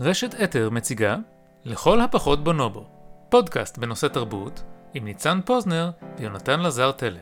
רשת 0.00 0.34
אתר 0.44 0.70
מציגה 0.70 1.16
לכל 1.64 2.00
הפחות 2.00 2.44
בונובו, 2.44 2.84
פודקאסט 3.28 3.78
בנושא 3.78 4.06
תרבות 4.08 4.62
עם 4.94 5.04
ניצן 5.04 5.40
פוזנר 5.44 5.90
ויונתן 6.18 6.60
לזר 6.60 6.92
תלם. 6.92 7.20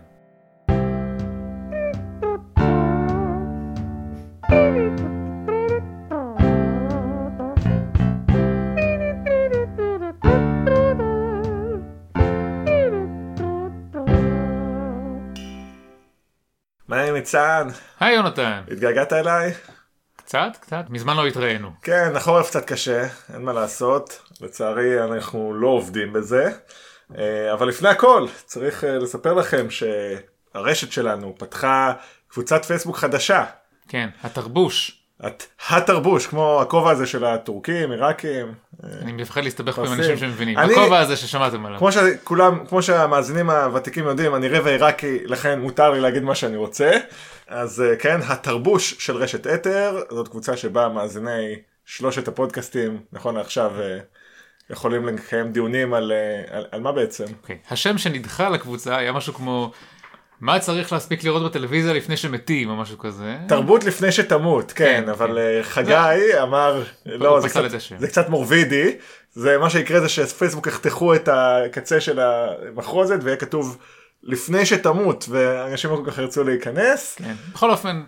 מה 16.89 17.03
עם 17.03 17.15
ניצן? 17.15 17.69
היי 18.01 18.15
יונתן. 18.15 18.63
התגעגעת 18.71 19.13
אליי? 19.13 19.53
קצת, 20.27 20.57
קצת, 20.61 20.85
מזמן 20.91 21.17
לא 21.17 21.27
התראינו. 21.27 21.71
כן, 21.83 22.13
החורף 22.17 22.49
קצת 22.49 22.65
קשה, 22.65 23.07
אין 23.35 23.43
מה 23.43 23.53
לעשות. 23.53 24.21
לצערי 24.41 25.03
אנחנו 25.05 25.55
לא 25.55 25.69
עובדים 25.69 26.13
בזה. 26.13 26.51
אה, 27.19 27.53
אבל 27.53 27.69
לפני 27.69 27.89
הכל, 27.89 28.27
צריך 28.45 28.85
אה, 28.85 28.99
לספר 28.99 29.33
לכם 29.35 29.67
שהרשת 29.71 30.93
שלנו 30.93 31.35
פתחה 31.39 31.93
קבוצת 32.29 32.65
פייסבוק 32.65 32.97
חדשה. 32.97 33.45
כן, 33.89 34.09
התרבוש. 34.23 35.03
את 35.27 35.43
התרבוש, 35.71 36.27
כמו 36.27 36.59
הכובע 36.63 36.91
הזה 36.91 37.07
של 37.07 37.25
הטורקים, 37.25 37.93
עיראקים. 37.93 38.55
אני 39.03 39.13
מפחד 39.13 39.45
להסתבך 39.45 39.75
פה 39.77 39.87
עם. 39.87 39.93
אנשים 39.93 40.17
שמבינים. 40.17 40.59
אני- 40.59 40.73
הכובע 40.73 40.99
הזה 40.99 41.17
ששמעתם 41.17 41.67
עליו. 41.67 41.79
כמו 41.79 41.93
שכולם, 41.93 42.67
כמו 42.69 42.83
שהמאזינים 42.83 43.51
הוותיקים 43.51 44.05
יודעים, 44.07 44.35
אני 44.35 44.49
רבע 44.49 44.71
עיראקי, 44.71 45.19
לכן 45.25 45.61
מותר 45.61 45.91
לי 45.91 46.01
להגיד 46.01 46.23
מה 46.23 46.35
שאני 46.35 46.57
רוצה. 46.57 46.91
אז 47.49 47.81
אה, 47.81 47.97
כן, 47.97 48.21
התרבוש 48.29 48.95
של 48.99 49.17
רשת 49.17 49.47
אתר, 49.47 50.03
זאת 50.11 50.29
קבוצה 50.29 50.57
שבה 50.57 50.89
מאזיני 50.89 51.57
שלושת 51.85 52.29
הפודקאסטים, 52.29 53.01
נכון 53.13 53.35
לעכשיו, 53.35 53.73
אה, 53.81 53.99
יכולים 54.71 55.07
לקיים 55.07 55.53
דיונים 55.53 55.95
על, 55.95 56.13
אה, 56.13 56.57
על, 56.57 56.67
על 56.73 56.81
מה 56.81 56.93
בעצם. 56.93 57.25
אוקיי. 57.43 57.59
השם 57.71 57.99
שנדחה 57.99 58.49
לקבוצה 58.49 58.97
היה 58.97 59.13
משהו 59.13 59.35
כמו 59.35 59.71
מה 60.41 60.59
צריך 60.59 60.93
להספיק 60.93 61.25
לראות 61.25 61.43
בטלוויזיה 61.51 61.93
לפני 61.93 62.17
שמתים 62.17 62.71
או 62.71 62.77
משהו 62.77 62.99
כזה. 62.99 63.37
תרבות 63.49 63.85
לפני 63.85 64.13
שתמות, 64.13 64.73
כן, 64.73 65.03
כן, 65.05 65.09
אבל 65.09 65.39
כן. 65.39 65.63
חגי 65.63 66.41
אמר, 66.43 66.83
לא, 67.07 67.41
זה 67.41 67.49
קצת. 67.49 67.63
זה 67.99 68.09
קצת 68.09 68.29
מורבידי, 68.29 68.97
זה 69.33 69.59
מה 69.59 69.71
שיקרה 69.71 70.01
זה 70.01 70.09
שפייסבוק 70.09 70.67
יחתכו 70.67 71.15
את 71.15 71.29
הקצה 71.33 72.01
של 72.01 72.21
המחרוזת 72.21 73.19
ויהיה 73.23 73.37
כתוב 73.37 73.79
לפני 74.23 74.67
שתמות, 74.67 75.25
ואנשים 75.29 75.91
לא 75.91 75.97
כל 75.97 76.11
כך 76.11 76.19
ירצו 76.19 76.45
להיכנס. 76.45 77.15
כן. 77.15 77.35
בכל 77.53 77.71
אופן, 77.71 78.05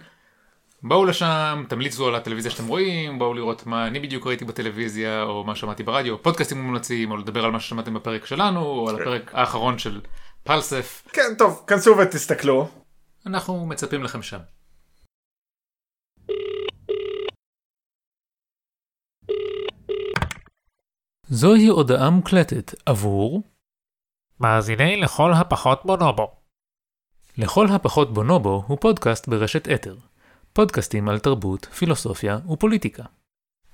בואו 0.83 1.05
לשם, 1.05 1.64
תמליצו 1.69 2.09
על 2.09 2.14
הטלוויזיה 2.14 2.51
שאתם 2.51 2.67
רואים, 2.67 3.19
בואו 3.19 3.34
לראות 3.34 3.67
מה 3.67 3.87
אני 3.87 4.01
בדיוק 4.01 4.27
ראיתי 4.27 4.45
בטלוויזיה, 4.45 5.23
או 5.23 5.45
מה 5.45 5.56
שמעתי 5.56 5.83
ברדיו, 5.83 6.23
פודקאסטים 6.23 6.62
מומלצים, 6.62 7.11
או 7.11 7.17
לדבר 7.17 7.45
על 7.45 7.51
מה 7.51 7.61
ששמעתם 7.61 7.95
בפרק 7.95 8.27
שלנו, 8.27 8.61
או 8.61 8.89
על 8.89 8.95
הפרק 8.95 9.31
האחרון 9.34 9.79
של 9.79 10.01
פלסף. 10.45 11.09
כן, 11.12 11.34
טוב, 11.39 11.64
כנסו 11.67 11.97
ותסתכלו. 11.98 12.69
אנחנו 13.27 13.67
מצפים 13.67 14.05
לכם 14.05 14.23
שם. 14.23 14.39
זוהי 21.31 21.67
הודעה 21.67 22.11
מוקלטת 22.11 22.75
עבור 22.86 23.42
מאזיני 24.41 24.97
לכל 24.97 25.33
הפחות 25.33 25.81
בונובו. 25.84 26.31
לכל 27.39 27.67
הפחות 27.67 28.14
בונובו 28.14 28.64
הוא 28.67 28.78
פודקאסט 28.80 29.28
ברשת 29.28 29.69
אתר. 29.69 29.97
פודקאסטים 30.53 31.08
על 31.08 31.19
תרבות, 31.19 31.64
פילוסופיה 31.64 32.39
ופוליטיקה. 32.50 33.03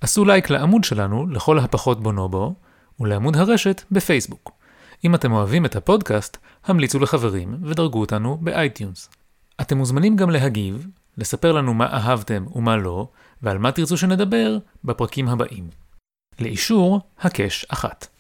עשו 0.00 0.24
לייק 0.24 0.50
לעמוד 0.50 0.84
שלנו, 0.84 1.26
לכל 1.26 1.58
הפחות 1.58 2.02
בונובו, 2.02 2.54
ולעמוד 3.00 3.36
הרשת 3.36 3.82
בפייסבוק. 3.90 4.52
אם 5.04 5.14
אתם 5.14 5.32
אוהבים 5.32 5.64
את 5.64 5.76
הפודקאסט, 5.76 6.36
המליצו 6.64 6.98
לחברים 6.98 7.56
ודרגו 7.62 8.00
אותנו 8.00 8.36
באייטיונס. 8.36 9.10
אתם 9.60 9.78
מוזמנים 9.78 10.16
גם 10.16 10.30
להגיב, 10.30 10.86
לספר 11.18 11.52
לנו 11.52 11.74
מה 11.74 11.86
אהבתם 11.86 12.46
ומה 12.55 12.77
לא, 12.77 13.08
ועל 13.42 13.58
מה 13.58 13.72
תרצו 13.72 13.96
שנדבר 13.96 14.58
בפרקים 14.84 15.28
הבאים. 15.28 15.68
לאישור, 16.40 17.00
הקש 17.18 17.66
אחת. 17.68 18.14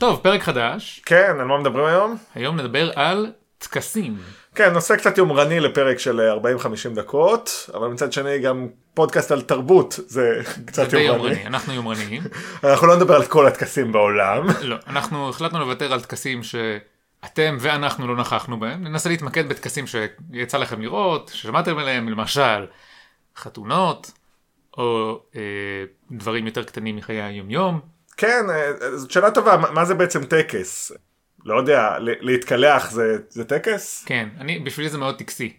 טוב, 0.00 0.20
פרק 0.22 0.42
חדש. 0.42 1.02
כן, 1.04 1.36
על 1.40 1.44
מה 1.44 1.58
מדברים 1.58 1.84
היום? 1.84 2.16
היום 2.34 2.60
נדבר 2.60 2.90
על 2.94 3.32
טקסים. 3.58 4.16
כן, 4.54 4.72
נושא 4.72 4.96
קצת 4.96 5.18
יומרני 5.18 5.60
לפרק 5.60 5.98
של 5.98 6.20
אה, 6.20 6.54
40-50 6.94 6.94
דקות, 6.94 7.70
אבל 7.74 7.88
מצד 7.88 8.12
שני 8.12 8.38
גם 8.38 8.68
פודקאסט 8.94 9.32
על 9.32 9.42
תרבות 9.42 9.98
זה 10.06 10.42
קצת 10.66 10.92
יומרני. 10.92 11.06
יומרני, 11.06 11.46
אנחנו 11.46 11.72
יומרניים. 11.72 12.22
אנחנו 12.64 12.86
לא 12.86 12.96
נדבר 12.96 13.14
על 13.14 13.24
כל 13.24 13.46
הטקסים 13.46 13.92
בעולם. 13.92 14.46
לא, 14.62 14.76
אנחנו 14.86 15.28
החלטנו 15.28 15.58
לוותר 15.58 15.92
על 15.92 16.00
טקסים 16.00 16.42
שאתם 16.42 17.56
ואנחנו 17.60 18.08
לא 18.08 18.16
נכחנו 18.16 18.60
בהם, 18.60 18.84
ננסה 18.84 19.08
להתמקד 19.08 19.48
בטקסים 19.48 19.84
שיצא 19.86 20.58
לכם 20.58 20.82
לראות, 20.82 21.30
ששמעתם 21.34 21.78
עליהם, 21.78 22.08
למשל 22.08 22.66
חתונות, 23.36 24.10
או 24.78 25.20
אה, 25.36 25.40
דברים 26.10 26.46
יותר 26.46 26.64
קטנים 26.64 26.96
מחיי 26.96 27.22
היומיום. 27.22 27.99
כן, 28.20 28.46
אה, 28.50 28.96
זאת 28.96 29.10
שאלה 29.10 29.30
טובה, 29.30 29.56
מה- 29.56 29.84
זה 29.84 29.94
בעצם 29.94 30.24
טקס? 30.24 30.92
לא 31.44 31.56
יודע, 31.56 31.96
להתקלח 32.00 32.90
זה, 32.90 33.16
זה 33.28 33.44
טקס? 33.44 34.04
כן, 34.06 34.28
אני, 34.40 34.58
בשבילי 34.58 34.90
זה 34.90 34.98
מאוד 34.98 35.18
טקסי. 35.18 35.52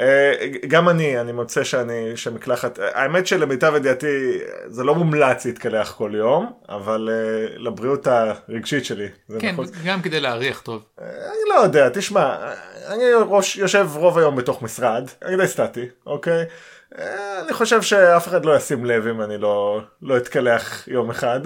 אה, 0.00 0.32
גם 0.68 0.88
אני, 0.88 1.20
אני 1.20 1.32
מוצא 1.32 1.64
שאני, 1.64 2.16
שמקלחת, 2.16 2.78
האמת 2.94 3.26
שלמיטב 3.26 3.72
ידיעתי 3.76 4.38
זה 4.66 4.84
לא 4.84 4.94
מומלץ 4.94 5.44
להתקלח 5.46 5.92
כל 5.92 6.12
יום, 6.14 6.52
אבל 6.68 7.08
אה, 7.12 7.56
לבריאות 7.58 8.06
הרגשית 8.06 8.84
שלי. 8.84 9.08
זה 9.28 9.40
כן, 9.40 9.52
נכון. 9.52 9.66
גם 9.84 10.02
כדי 10.02 10.20
להריח 10.20 10.60
טוב. 10.60 10.84
אני 10.98 11.48
לא 11.48 11.60
יודע, 11.60 11.88
תשמע, 11.88 12.52
אני 12.88 13.04
ראש, 13.26 13.56
יושב 13.56 13.88
רוב 13.94 14.18
היום 14.18 14.36
בתוך 14.36 14.62
משרד, 14.62 15.04
אני 15.24 15.36
די 15.36 15.46
סטטי, 15.46 15.84
אוקיי? 16.06 16.44
אה, 16.98 17.40
אני 17.44 17.52
חושב 17.52 17.82
שאף 17.82 18.28
אחד 18.28 18.44
לא 18.44 18.56
ישים 18.56 18.84
לב 18.84 19.06
אם 19.06 19.22
אני 19.22 19.38
לא, 19.38 19.80
לא 20.02 20.16
אתקלח 20.16 20.88
יום 20.88 21.10
אחד. 21.10 21.40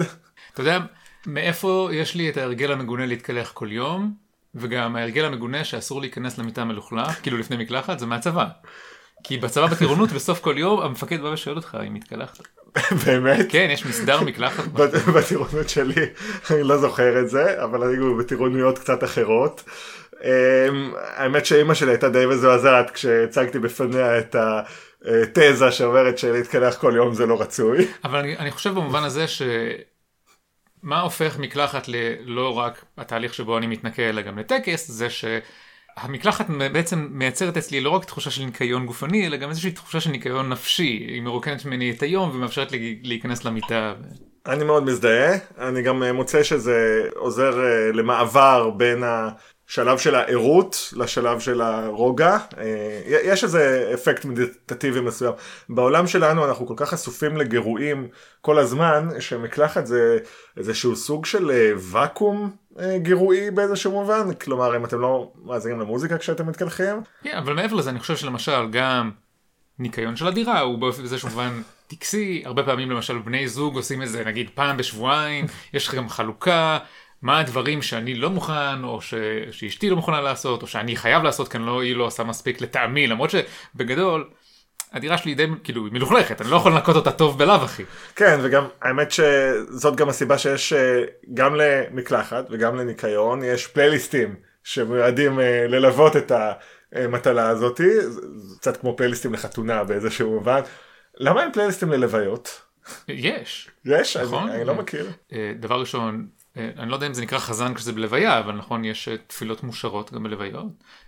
אתה 0.53 0.61
יודע 0.61 0.79
מאיפה 1.25 1.89
יש 1.93 2.15
לי 2.15 2.29
את 2.29 2.37
ההרגל 2.37 2.71
המגונה 2.71 3.05
להתקלח 3.05 3.51
כל 3.51 3.71
יום, 3.71 4.13
וגם 4.55 4.95
ההרגל 4.95 5.25
המגונה 5.25 5.63
שאסור 5.63 6.01
להיכנס 6.01 6.37
למיטה 6.37 6.63
מלוכלך, 6.63 7.21
כאילו 7.21 7.37
לפני 7.37 7.57
מקלחת, 7.57 7.99
זה 7.99 8.05
מהצבא. 8.05 8.45
כי 9.23 9.37
בצבא 9.37 9.67
בטירונות 9.67 10.11
בסוף 10.11 10.39
כל 10.39 10.55
יום 10.57 10.79
המפקד 10.81 11.21
בא 11.21 11.27
ושואל 11.27 11.55
אותך 11.55 11.77
אם 11.87 11.95
התקלחת. 11.95 12.47
באמת? 13.05 13.45
כן, 13.49 13.67
יש 13.71 13.85
מסדר 13.85 14.21
מקלחת. 14.21 14.63
בטירונות 15.15 15.69
שלי, 15.69 16.05
אני 16.51 16.63
לא 16.63 16.77
זוכר 16.77 17.19
את 17.19 17.29
זה, 17.29 17.63
אבל 17.63 17.89
היו 17.89 18.17
בטירוניות 18.17 18.79
קצת 18.79 19.03
אחרות. 19.03 19.63
אמ, 20.23 20.93
האמת 21.15 21.45
שאימא 21.45 21.73
שלי 21.73 21.91
הייתה 21.91 22.09
די 22.09 22.25
מזועזעת 22.25 22.91
כשהצגתי 22.91 23.59
בפניה 23.59 24.19
את 24.19 24.35
התזה 24.35 25.71
שאומרת 25.71 26.17
שלהתקלח 26.17 26.77
כל 26.77 26.93
יום 26.95 27.13
זה 27.13 27.25
לא 27.25 27.41
רצוי. 27.41 27.87
אבל 28.03 28.19
אני, 28.19 28.37
אני 28.37 28.51
חושב 28.51 28.69
במובן 28.69 29.03
הזה 29.03 29.27
ש... 29.27 29.41
מה 30.83 31.01
הופך 31.01 31.39
מקלחת 31.39 31.87
ללא 31.87 32.57
רק 32.57 32.85
התהליך 32.97 33.33
שבו 33.33 33.57
אני 33.57 33.67
מתנקה 33.67 34.01
אלא 34.01 34.21
גם 34.21 34.39
לטקס, 34.39 34.87
זה 34.87 35.07
שהמקלחת 35.09 36.45
בעצם 36.49 37.07
מייצרת 37.11 37.57
אצלי 37.57 37.81
לא 37.81 37.89
רק 37.89 38.05
תחושה 38.05 38.31
של 38.31 38.43
ניקיון 38.43 38.85
גופני, 38.85 39.27
אלא 39.27 39.37
גם 39.37 39.49
איזושהי 39.49 39.71
תחושה 39.71 39.99
של 39.99 40.09
ניקיון 40.09 40.49
נפשי. 40.49 41.05
היא 41.07 41.21
מרוקנת 41.21 41.65
ממני 41.65 41.91
את 41.91 42.01
היום 42.01 42.29
ומאפשרת 42.29 42.71
לי 42.71 42.99
להיכנס 43.03 43.45
למיטה. 43.45 43.93
אני 44.47 44.63
מאוד 44.63 44.83
מזדהה, 44.83 45.37
אני 45.57 45.81
גם 45.81 46.03
מוצא 46.03 46.43
שזה 46.43 47.01
עוזר 47.15 47.59
אה, 47.59 47.91
למעבר 47.91 48.69
בין 48.69 49.03
השלב 49.69 49.97
של 49.97 50.15
הערות 50.15 50.93
לשלב 50.95 51.39
של 51.39 51.61
הרוגע. 51.61 52.37
אה, 52.57 53.01
יש 53.05 53.43
איזה 53.43 53.91
אפקט 53.93 54.25
מדיטטיבי 54.25 55.01
מסוים. 55.01 55.33
בעולם 55.69 56.07
שלנו 56.07 56.45
אנחנו 56.45 56.67
כל 56.67 56.73
כך 56.77 56.89
חשופים 56.89 57.37
לגירויים 57.37 58.07
כל 58.41 58.57
הזמן, 58.57 59.07
שמקלחת 59.19 59.85
זה 59.85 60.17
איזשהו 60.57 60.95
סוג 60.95 61.25
של 61.25 61.51
אה, 61.51 61.71
ואקום 61.77 62.51
אה, 62.79 62.97
גירועי 62.97 63.51
באיזשהו 63.51 63.91
מובן. 63.91 64.33
כלומר, 64.33 64.75
אם 64.75 64.85
אתם 64.85 64.99
לא 64.99 65.31
מאזינים 65.45 65.79
למוזיקה 65.79 66.17
כשאתם 66.17 66.47
מתקלחים, 66.47 67.01
כן, 67.23 67.37
אבל 67.37 67.53
מעבר 67.53 67.75
לזה 67.75 67.89
אני 67.89 67.99
חושב 67.99 68.15
שלמשל 68.15 68.67
גם 68.71 69.11
ניקיון 69.79 70.15
של 70.15 70.27
הדירה 70.27 70.59
הוא 70.59 70.79
באיזשהו 70.79 71.29
מובן 71.29 71.61
טקסי, 71.87 72.43
הרבה 72.45 72.63
פעמים 72.63 72.91
למשל 72.91 73.17
בני 73.17 73.47
זוג 73.47 73.75
עושים 73.75 74.03
את 74.03 74.09
זה 74.09 74.23
נגיד 74.25 74.49
פעם 74.53 74.77
בשבועיים, 74.77 75.45
יש 75.73 75.87
לך 75.87 75.95
גם 75.95 76.09
חלוקה, 76.09 76.79
מה 77.21 77.39
הדברים 77.39 77.81
שאני 77.81 78.15
לא 78.15 78.29
מוכן, 78.29 78.83
או 78.83 79.01
ש... 79.01 79.13
שאשתי 79.51 79.89
לא 79.89 79.95
מוכנה 79.95 80.21
לעשות, 80.21 80.61
או 80.61 80.67
שאני 80.67 80.95
חייב 80.95 81.23
לעשות 81.23 81.47
כי 81.47 81.57
לא, 81.57 81.81
היא 81.81 81.95
לא 81.95 82.03
עושה 82.03 82.23
מספיק 82.23 82.61
לטעמי, 82.61 83.07
למרות 83.07 83.29
שבגדול 83.29 84.29
הדירה 84.91 85.17
שלי 85.17 85.35
די 85.35 85.47
כאילו 85.63 85.85
היא 85.85 85.93
מלוכלכת, 85.93 86.41
אני 86.41 86.49
לא 86.49 86.55
יכול 86.55 86.71
לנקות 86.71 86.95
אותה 86.95 87.11
טוב 87.11 87.37
בלאו 87.37 87.55
הכי. 87.55 87.83
כן, 88.15 88.39
וגם 88.41 88.63
האמת 88.81 89.11
שזאת 89.11 89.95
גם 89.95 90.09
הסיבה 90.09 90.37
שיש 90.37 90.73
אה, 90.73 91.03
גם 91.33 91.55
למקלחת 91.55 92.45
וגם 92.49 92.75
לניקיון, 92.75 93.43
יש 93.43 93.67
פלייליסטים 93.67 94.35
שמיועדים 94.63 95.39
אה, 95.39 95.67
ללוות 95.67 96.15
את 96.17 96.31
המטלה 96.93 97.49
הזאתי, 97.49 97.89
קצת 98.59 98.77
כמו 98.77 98.97
פלייליסטים 98.97 99.33
לחתונה 99.33 99.83
באיזשהו 99.83 100.31
מובן. 100.31 100.61
למה 101.17 101.43
אין 101.43 101.51
פלייליסטים 101.51 101.91
ללוויות? 101.91 102.61
יש. 103.07 103.69
יש? 103.85 104.17
נכון. 104.17 104.43
אני, 104.43 104.55
אני 104.55 104.65
לא 104.65 104.75
מכיר. 104.75 105.11
אה, 105.33 105.51
דבר 105.59 105.79
ראשון, 105.79 106.27
אני 106.79 106.89
לא 106.89 106.95
יודע 106.95 107.07
אם 107.07 107.13
זה 107.13 107.21
נקרא 107.21 107.39
חזן 107.39 107.73
כשזה 107.73 107.91
בלוויה, 107.91 108.39
אבל 108.39 108.53
נכון, 108.53 108.85
יש 108.85 109.07
אה, 109.07 109.15
תפילות 109.27 109.63
מאושרות 109.63 110.13
גם 110.13 110.23
בלוויות. 110.23 110.65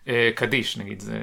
אה, 0.08 0.30
קדיש 0.36 0.78
נגיד, 0.78 1.00
זה 1.00 1.18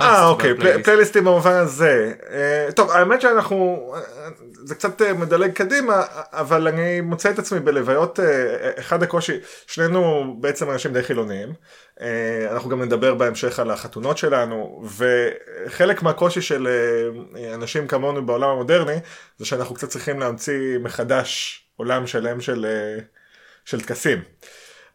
אה 0.00 0.26
אוקיי, 0.26 0.54
פלייליסטים 0.84 1.24
במובן 1.24 1.52
הזה. 1.52 2.12
אה, 2.30 2.72
טוב, 2.72 2.90
האמת 2.90 3.20
שאנחנו, 3.20 3.92
אה, 3.94 4.00
זה 4.64 4.74
קצת 4.74 5.02
אה, 5.02 5.12
מדלג 5.12 5.52
קדימה, 5.52 6.02
אבל 6.32 6.68
אני 6.68 7.00
מוצא 7.00 7.30
את 7.30 7.38
עצמי 7.38 7.60
בלוויות, 7.60 8.20
אה, 8.20 8.70
אחד 8.78 9.02
הקושי, 9.02 9.38
שנינו 9.66 10.36
בעצם 10.40 10.70
אנשים 10.70 10.92
די 10.92 11.02
חילוניים. 11.02 11.52
אה, 12.00 12.46
אנחנו 12.50 12.70
גם 12.70 12.82
נדבר 12.82 13.14
בהמשך 13.14 13.58
על 13.58 13.70
החתונות 13.70 14.18
שלנו, 14.18 14.82
וחלק 15.66 16.02
מהקושי 16.02 16.42
של 16.42 16.68
אה, 17.36 17.54
אנשים 17.54 17.86
כמונו 17.86 18.26
בעולם 18.26 18.48
המודרני, 18.48 18.96
זה 19.38 19.46
שאנחנו 19.46 19.74
קצת 19.74 19.88
צריכים 19.88 20.20
להמציא 20.20 20.78
מחדש 20.78 21.62
עולם 21.76 22.06
שלם 22.06 22.40
של, 22.40 22.66
אה, 22.66 23.02
של 23.66 23.80
טקסים. 23.80 24.22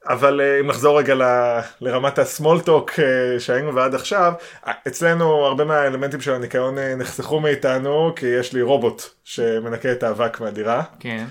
אבל 0.09 0.41
אה, 0.41 0.59
אם 0.59 0.67
נחזור 0.67 0.99
רגע 0.99 1.15
ל- 1.15 1.59
לרמת 1.81 2.19
הסמולטוק 2.19 2.91
שהיינו 3.39 3.75
ועד 3.75 3.95
עכשיו, 3.95 4.33
אה, 4.67 4.73
אצלנו 4.87 5.45
הרבה 5.45 5.65
מהאלמנטים 5.65 6.21
של 6.21 6.33
הניקיון 6.33 6.77
אה, 6.77 6.95
נחסכו 6.95 7.39
מאיתנו, 7.39 8.13
כי 8.15 8.25
יש 8.25 8.53
לי 8.53 8.61
רובוט 8.61 9.03
שמנקה 9.23 9.91
את 9.91 10.03
האבק 10.03 10.39
מהדירה. 10.39 10.83
כן. 10.99 11.25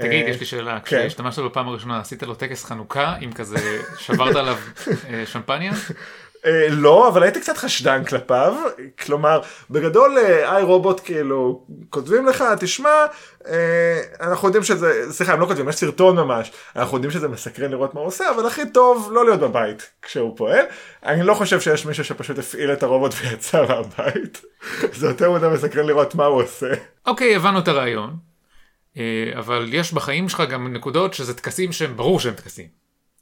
תגיד, 0.00 0.24
אה, 0.24 0.30
יש 0.30 0.40
לי 0.40 0.46
שאלה, 0.46 0.80
כן. 0.80 0.84
כשהשתמשת 0.84 1.42
בפעם 1.42 1.68
הראשונה, 1.68 2.00
עשית 2.00 2.22
לו 2.22 2.34
טקס 2.34 2.64
חנוכה 2.64 3.16
עם 3.20 3.32
כזה, 3.32 3.56
שברת 3.98 4.36
עליו 4.36 4.56
אה, 5.10 5.26
שמפניה? 5.26 5.72
אה, 6.46 6.66
לא, 6.70 7.08
אבל 7.08 7.22
הייתי 7.22 7.40
קצת 7.40 7.56
חשדן 7.56 8.04
כלפיו, 8.04 8.54
כלומר, 9.04 9.40
בגדול 9.70 10.18
אה, 10.18 10.56
איי 10.56 10.62
רובוט 10.62 11.00
כאילו, 11.04 11.66
כותבים 11.90 12.26
לך, 12.26 12.44
תשמע, 12.60 13.04
אה, 13.46 14.00
אנחנו 14.20 14.48
יודעים 14.48 14.64
שזה, 14.64 15.12
סליחה, 15.12 15.32
הם 15.32 15.40
לא 15.40 15.46
כותבים, 15.46 15.68
יש 15.68 15.74
סרטון 15.74 16.16
ממש, 16.16 16.52
אנחנו 16.76 16.96
יודעים 16.96 17.10
שזה 17.10 17.28
מסקרן 17.28 17.70
לראות 17.70 17.94
מה 17.94 18.00
הוא 18.00 18.08
עושה, 18.08 18.30
אבל 18.30 18.46
הכי 18.46 18.70
טוב 18.70 19.10
לא 19.12 19.24
להיות 19.24 19.40
בבית 19.40 19.90
כשהוא 20.02 20.36
פועל. 20.36 20.64
אני 21.04 21.22
לא 21.22 21.34
חושב 21.34 21.60
שיש 21.60 21.86
מישהו 21.86 22.04
שפשוט 22.04 22.38
הפעיל 22.38 22.72
את 22.72 22.82
הרובוט 22.82 23.14
ויצא 23.20 23.62
מהבית, 23.68 24.42
זה 24.98 25.06
יותר 25.06 25.30
מדי 25.32 25.46
מסקרן 25.48 25.86
לראות 25.86 26.14
מה 26.14 26.24
הוא 26.24 26.42
עושה. 26.42 26.72
אוקיי, 27.06 27.36
הבנו 27.36 27.58
את 27.58 27.68
הרעיון, 27.68 28.16
אבל 29.38 29.68
יש 29.68 29.92
בחיים 29.92 30.28
שלך 30.28 30.42
גם 30.50 30.72
נקודות 30.72 31.14
שזה 31.14 31.34
טקסים 31.34 31.72
שהם 31.72 31.96
ברור 31.96 32.20
שהם 32.20 32.34
טקסים. 32.34 32.66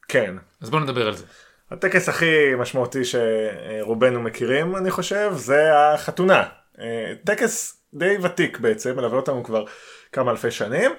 כן. 0.08 0.34
אז 0.60 0.70
בוא 0.70 0.80
נדבר 0.80 1.06
על 1.06 1.14
זה. 1.14 1.24
הטקס 1.70 2.08
הכי 2.08 2.54
משמעותי 2.58 3.02
שרובנו 3.04 4.20
מכירים, 4.22 4.76
אני 4.76 4.90
חושב, 4.90 5.32
זה 5.34 5.78
החתונה. 5.78 6.44
אה, 6.80 7.12
טקס 7.24 7.82
די 7.94 8.16
ותיק 8.22 8.58
בעצם, 8.58 8.96
מלווה 8.96 9.16
אותנו 9.16 9.44
כבר 9.44 9.64
כמה 10.12 10.30
אלפי 10.30 10.50
שנים. 10.50 10.90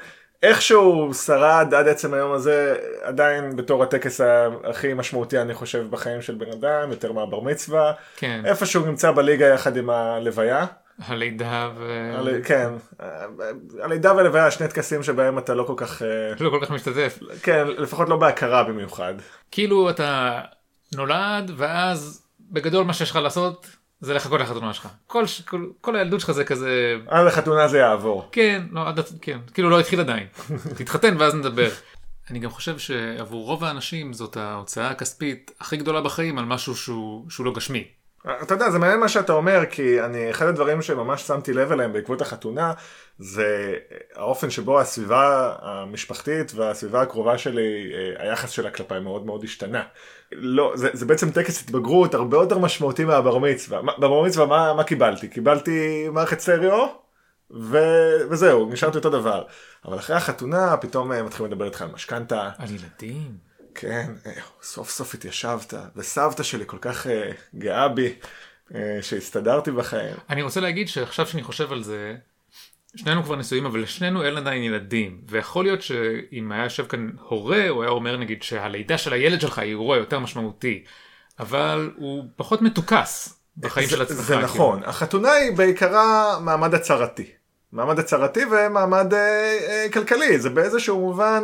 איכשהו 0.44 1.13
שרד 1.13 1.74
עד 1.74 1.88
עצם 1.88 2.13
היום 2.13 2.31
הזה, 2.31 2.75
עדיין 3.01 3.56
בתור 3.56 3.83
הטקס 3.83 4.21
הכי 4.63 4.94
משמעותי, 4.94 5.42
אני 5.42 5.54
חושב, 5.54 5.86
בחיים 5.89 6.21
של 6.21 6.36
בן 6.36 6.51
אדם, 6.51 6.92
יותר 6.92 7.12
מהבר 7.12 7.39
מצווה. 7.39 7.92
כן, 8.18 8.42
איפשהו 8.45 8.86
נמצא 8.86 9.12
בליגה 9.12 9.45
יחד 9.48 9.77
עם 9.77 9.89
הלוויה. 9.89 10.65
הלידה 11.07 11.69
ו... 11.77 12.12
על- 12.18 12.42
כן, 12.44 12.69
הלידה 13.81 14.13
והלוויה, 14.15 14.51
שני 14.51 14.68
טקסים 14.68 15.04
שבהם 15.04 15.38
אתה 15.38 15.54
לא 15.56 15.63
כל 15.63 15.74
כך, 15.77 16.01
אה, 16.01 16.07
לא 16.39 16.50
כל 16.50 16.60
כך 16.65 16.72
משתתף. 16.72 17.19
כן, 17.44 17.68
לפחות 17.68 18.10
לא 18.10 18.15
בהכרה 18.18 18.63
במיוחד. 18.63 19.13
כאילו 19.51 19.89
אתה 19.89 20.39
נולד 20.95 21.51
ואז 21.57 22.25
בגדול 22.51 22.86
מה 22.86 22.94
שיש 22.94 23.09
לך 23.12 23.15
לעשות 23.15 23.68
זה 24.01 24.13
לחכות 24.13 24.41
לחתונה 24.41 24.74
שלך. 24.74 24.88
כל, 25.07 25.24
כל, 25.45 25.65
כל 25.81 25.95
הילדות 25.95 26.19
שלך 26.19 26.31
זה 26.31 26.45
כזה 26.45 26.95
עד 27.07 27.27
לחתונה 27.27 27.68
זה 27.68 27.77
יעבור. 27.77 28.30
כן, 28.31 28.63
לא, 28.71 28.88
עד, 28.88 29.00
כן, 29.21 29.39
כאילו 29.53 29.69
לא 29.69 29.80
התחיל 29.80 30.00
עדיין. 30.00 30.27
תתחתן 30.77 31.15
ואז 31.19 31.36
נדבר. 31.36 31.69
אני 32.30 32.39
גם 32.39 32.50
חושב 32.50 32.77
שעבור 32.77 33.45
רוב 33.45 33.63
האנשים 33.63 34.13
זאת 34.13 34.38
ההוצאה 34.38 34.89
הכספית 34.89 35.51
הכי 35.59 35.77
גדולה 35.77 36.01
בחיים 36.01 36.38
על 36.38 36.45
משהו 36.45 36.75
שהוא, 36.75 37.30
שהוא 37.30 37.45
לא 37.45 37.53
גשמי. 37.53 37.88
אתה 38.41 38.53
יודע, 38.53 38.69
זה 38.69 38.79
מעניין 38.79 38.99
מה 38.99 39.07
שאתה 39.07 39.33
אומר, 39.33 39.61
כי 39.69 40.01
אני, 40.01 40.29
אחד 40.29 40.45
הדברים 40.45 40.81
שממש 40.81 41.21
שמתי 41.21 41.53
לב 41.53 41.71
אליהם 41.71 41.93
בעקבות 41.93 42.21
החתונה, 42.21 42.73
זה 43.19 43.75
האופן 44.15 44.49
שבו 44.49 44.79
הסביבה 44.79 45.55
המשפחתית 45.61 46.51
והסביבה 46.55 47.01
הקרובה 47.01 47.37
שלי, 47.37 47.91
אה, 47.93 48.23
היחס 48.23 48.49
שלה 48.49 48.69
כלפיי 48.71 48.99
מאוד 48.99 49.25
מאוד 49.25 49.43
השתנה. 49.43 49.83
לא, 50.31 50.71
זה, 50.75 50.89
זה 50.93 51.05
בעצם 51.05 51.31
טקס 51.31 51.63
התבגרות 51.63 52.13
הרבה 52.13 52.37
יותר 52.37 52.57
משמעותי 52.57 53.05
מהבר 53.05 53.37
מצווה. 53.37 53.81
בבר 53.81 54.21
מצווה 54.23 54.45
מה, 54.45 54.73
מה 54.73 54.83
קיבלתי? 54.83 55.27
קיבלתי 55.27 56.09
מערכת 56.09 56.39
סטריאו, 56.39 56.87
ו... 57.51 57.77
וזהו, 58.29 58.69
נשארתי 58.69 58.97
אותו 58.97 59.09
דבר. 59.09 59.43
אבל 59.85 59.97
אחרי 59.97 60.15
החתונה 60.15 60.77
פתאום 60.77 61.11
אה, 61.11 61.23
מתחילים 61.23 61.51
לדבר 61.51 61.65
איתך 61.65 61.81
על 61.81 61.89
משכנתה. 61.93 62.49
על 62.57 62.67
ילדים. 62.69 63.49
כן, 63.79 64.11
אה, 64.25 64.31
סוף 64.61 64.89
סוף 64.89 65.13
התיישבת, 65.13 65.73
וסבתא 65.95 66.43
שלי 66.43 66.63
כל 66.67 66.77
כך 66.81 67.07
אה, 67.07 67.31
גאה 67.55 67.87
בי, 67.87 68.13
אה, 68.75 68.97
שהסתדרתי 69.01 69.71
בחיים. 69.71 70.15
אני 70.29 70.41
רוצה 70.41 70.59
להגיד 70.59 70.87
שעכשיו 70.87 71.25
שאני 71.25 71.43
חושב 71.43 71.71
על 71.71 71.83
זה, 71.83 72.15
שנינו 72.95 73.23
כבר 73.23 73.35
נשואים 73.35 73.65
אבל 73.65 73.81
לשנינו 73.81 74.23
אין 74.23 74.37
עדיין 74.37 74.63
ילדים 74.63 75.21
ויכול 75.27 75.65
להיות 75.65 75.81
שאם 75.81 76.51
היה 76.51 76.63
יושב 76.63 76.87
כאן 76.87 77.09
הורה 77.21 77.69
הוא 77.69 77.83
היה 77.83 77.91
אומר 77.91 78.17
נגיד 78.17 78.43
שהלידה 78.43 78.97
של 78.97 79.13
הילד 79.13 79.41
שלך 79.41 79.59
היא 79.59 79.69
אירוע 79.69 79.97
יותר 79.97 80.19
משמעותי 80.19 80.83
אבל 81.39 81.91
הוא 81.97 82.23
פחות 82.35 82.61
מתוכס 82.61 83.39
בחיים 83.57 83.87
זה, 83.87 83.95
של 83.95 84.01
עצמך. 84.01 84.17
זה 84.17 84.33
כאילו. 84.33 84.41
נכון, 84.41 84.83
החתונה 84.83 85.31
היא 85.31 85.57
בעיקרה 85.57 86.39
מעמד 86.39 86.73
הצהרתי. 86.73 87.31
מעמד 87.71 87.99
הצהרתי 87.99 88.41
ומעמד 88.51 89.13
אה, 89.13 89.57
אה, 89.69 89.87
כלכלי, 89.93 90.39
זה 90.39 90.49
באיזשהו 90.49 90.99
מובן, 90.99 91.43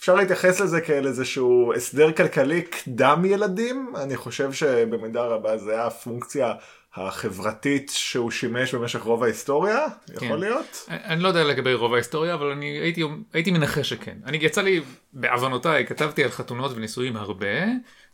אפשר 0.00 0.14
להתייחס 0.14 0.60
לזה 0.60 0.80
כאל 0.80 1.06
איזשהו 1.06 1.72
הסדר 1.76 2.12
כלכלי 2.12 2.62
קדם 2.62 3.24
ילדים, 3.24 3.92
אני 3.96 4.16
חושב 4.16 4.52
שבמידה 4.52 5.22
רבה 5.22 5.58
זה 5.58 5.72
היה 5.72 5.86
הפונקציה 5.86 6.52
החברתית 6.94 7.90
שהוא 7.94 8.30
שימש 8.30 8.74
במשך 8.74 9.00
רוב 9.00 9.24
ההיסטוריה, 9.24 9.86
יכול 10.14 10.28
כן. 10.28 10.38
להיות? 10.38 10.88
אני 10.88 11.22
לא 11.22 11.28
יודע 11.28 11.44
לגבי 11.44 11.74
רוב 11.74 11.94
ההיסטוריה 11.94 12.34
אבל 12.34 12.46
אני 12.46 12.66
הייתי, 12.66 13.02
הייתי 13.32 13.50
מנחש 13.50 13.88
שכן. 13.88 14.16
אני 14.26 14.38
יצא 14.40 14.62
לי 14.62 14.80
בעוונותיי 15.12 15.86
כתבתי 15.86 16.24
על 16.24 16.30
חתונות 16.30 16.72
ונישואים 16.76 17.16
הרבה 17.16 17.64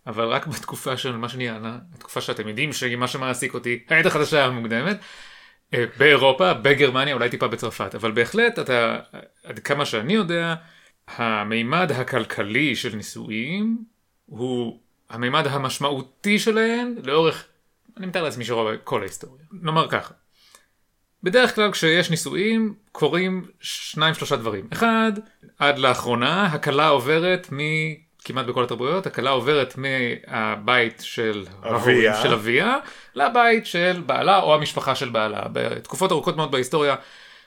אבל 0.06 0.24
רק 0.24 0.46
בתקופה 0.46 0.96
של 0.96 1.16
מה 1.16 1.28
שנהיה 1.28 1.58
התקופה 1.94 2.20
שאתם 2.20 2.48
יודעים 2.48 2.72
שמה 2.72 3.08
שמעסיק 3.08 3.54
אותי 3.54 3.84
העת 3.88 4.06
החדשה 4.06 4.44
המוקדמת. 4.44 4.98
אה, 5.74 5.84
באירופה, 5.98 6.54
בגרמניה, 6.54 7.14
אולי 7.14 7.30
טיפה 7.30 7.48
בצרפת, 7.48 7.94
אבל 7.94 8.12
בהחלט 8.12 8.58
אתה, 8.58 8.98
עד 9.44 9.58
כמה 9.58 9.84
שאני 9.84 10.12
יודע, 10.12 10.54
המימד 11.16 11.92
הכלכלי 11.92 12.76
של 12.76 12.96
נישואים 12.96 13.84
הוא 14.26 14.78
המימד 15.10 15.46
המשמעותי 15.46 16.38
שלהן 16.38 16.94
לאורך, 17.02 17.44
אני 17.96 18.06
מתאר 18.06 18.22
לעצמי 18.22 18.44
שרוב 18.44 18.68
כל 18.84 19.00
ההיסטוריה. 19.00 19.44
נאמר 19.52 19.88
ככה, 19.88 20.14
בדרך 21.22 21.54
כלל 21.54 21.72
כשיש 21.72 22.10
נישואים 22.10 22.74
קורים 22.92 23.44
שניים 23.60 24.14
שלושה 24.14 24.36
דברים. 24.36 24.68
אחד, 24.72 25.12
עד 25.58 25.78
לאחרונה 25.78 26.46
הכלה 26.46 26.88
עוברת 26.88 27.48
מ... 27.52 27.58
כמעט 28.24 28.46
בכל 28.46 28.64
התרבויות, 28.64 29.06
הכלה 29.06 29.30
עוברת 29.30 29.74
מהבית 29.78 31.00
של 31.04 31.46
אביה. 31.62 32.22
של 32.22 32.32
אביה 32.32 32.76
לבית 33.14 33.66
של 33.66 34.02
בעלה 34.06 34.38
או 34.38 34.54
המשפחה 34.54 34.94
של 34.94 35.08
בעלה. 35.08 35.42
בתקופות 35.52 36.12
ארוכות 36.12 36.36
מאוד 36.36 36.50
בהיסטוריה 36.50 36.96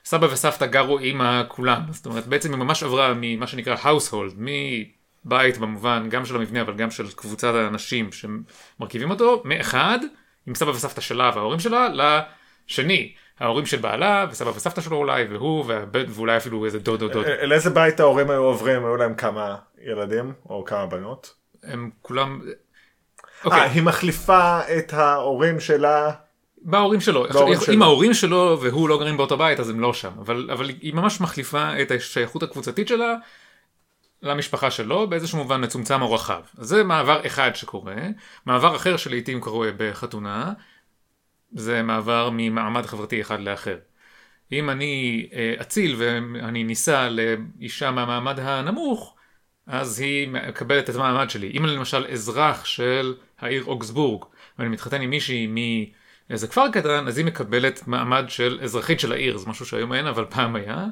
סבא 0.06 0.26
וסבתא 0.26 0.66
גרו 0.66 1.00
עם 1.00 1.22
כולם. 1.48 1.82
זאת 1.90 2.06
אומרת 2.06 2.28
בעצם 2.28 2.52
היא 2.52 2.60
ממש 2.60 2.84
עברה 2.84 3.14
ממה 3.16 3.48
שנקרא 3.48 3.76
household, 3.76 4.36
מבית 4.38 5.58
במובן 5.58 6.10
גם 6.10 6.26
של 6.26 6.36
המבנה 6.36 6.62
אבל 6.62 6.74
גם 6.74 6.92
של 6.92 7.12
קבוצת 7.12 7.54
האנשים 7.54 8.10
שמרכיבים 8.12 9.10
אותו, 9.10 9.42
מאחד 9.46 10.00
עם 10.48 10.56
סבא 10.56 10.70
וסבתא 10.70 11.02
שלה 11.02 11.32
וההורים 11.36 11.60
שלה 11.60 11.88
לשני. 12.68 13.14
ההורים 13.42 13.66
של 13.66 13.78
בעלה 13.78 14.26
וסבא 14.32 14.50
וסבתא 14.50 14.82
שלו 14.82 14.98
אולי 14.98 15.24
והוא 15.24 15.66
והבן 15.68 16.06
ואולי 16.10 16.38
אפילו 16.38 16.66
איזה 16.66 16.80
דוד 16.80 17.02
או 17.02 17.08
דוד. 17.08 17.26
אל 17.26 17.54
איזה 17.54 17.70
בית 17.70 18.00
ההורים 18.00 18.30
היו 18.30 18.44
עוברים? 18.44 18.86
היו 18.86 18.98
להם 18.98 19.16
כמה 19.16 19.56
ילדים 19.82 20.34
או 20.50 20.66
כמה 20.66 20.86
בנות? 20.86 21.34
הם 21.64 21.90
כולם... 22.02 22.42
אה, 22.48 22.52
אוקיי, 23.46 23.70
היא 23.70 23.84
מחליפה 23.84 24.60
את 24.78 24.94
ההורים 24.94 25.60
שלה. 25.60 26.12
בהורים 26.62 27.02
שלו. 27.02 27.24
בהורים 27.34 27.54
עכשיו, 27.54 27.66
שלו. 27.66 27.76
אם 27.76 27.82
ההורים 27.82 28.14
שלו 28.14 28.58
והוא 28.62 28.90
לא 28.90 29.00
גרים 29.00 29.18
באותו 29.18 29.38
בית 29.38 29.60
אז 29.60 29.70
הם 29.70 29.80
לא 29.80 29.94
שם. 29.94 30.12
אבל, 30.20 30.50
אבל 30.54 30.70
היא 30.70 30.94
ממש 30.94 31.22
מחליפה 31.22 31.82
את 31.82 31.92
השייכות 31.92 32.44
הקבוצתית 32.44 32.88
שלה 32.88 33.16
למשפחה 34.22 34.72
שלו 34.72 35.08
באיזשהו 35.10 35.38
מובן 35.38 35.64
מצומצם 35.64 36.02
או 36.02 36.14
רחב. 36.14 36.42
זה 36.58 36.84
מעבר 36.84 37.26
אחד 37.26 37.56
שקורה. 37.56 37.96
מעבר 38.46 38.76
אחר 38.76 38.98
שלעיתים 38.98 39.40
קורה 39.40 39.70
בחתונה, 39.78 40.54
זה 41.52 41.84
מעבר 41.84 42.30
ממעמד 42.34 42.86
חברתי 42.86 43.22
אחד 43.22 43.40
לאחר. 43.40 43.78
אם 44.52 44.70
אני 44.70 45.28
אה, 45.34 45.54
אציל 45.62 45.96
ואני 45.98 46.64
נישא 46.64 47.10
לאישה 47.12 47.92
מהמעמד 47.92 48.40
הנמוך, 48.40 49.16
אז 49.68 50.00
היא 50.00 50.28
מקבלת 50.28 50.90
את 50.90 50.96
המעמד 50.96 51.30
שלי. 51.30 51.52
אם 51.54 51.66
אני 51.66 51.76
למשל 51.76 52.06
אזרח 52.12 52.66
של 52.66 53.16
העיר 53.40 53.64
אוגסבורג, 53.64 54.26
ואני 54.60 54.70
מתחתן 54.70 55.02
עם 55.02 55.10
מישהי 55.10 55.48
איזה 56.32 56.48
כפר 56.48 56.72
קטן, 56.72 57.08
אז 57.08 57.18
היא 57.18 57.26
מקבלת 57.26 57.88
מעמד 57.88 58.26
של 58.28 58.60
אזרחית 58.64 59.00
של 59.00 59.12
העיר, 59.12 59.38
זה 59.38 59.50
משהו 59.50 59.66
שהיום 59.66 59.94
אין, 59.94 60.08
אבל 60.08 60.26
פעם 60.30 60.56
היה. 60.56 60.86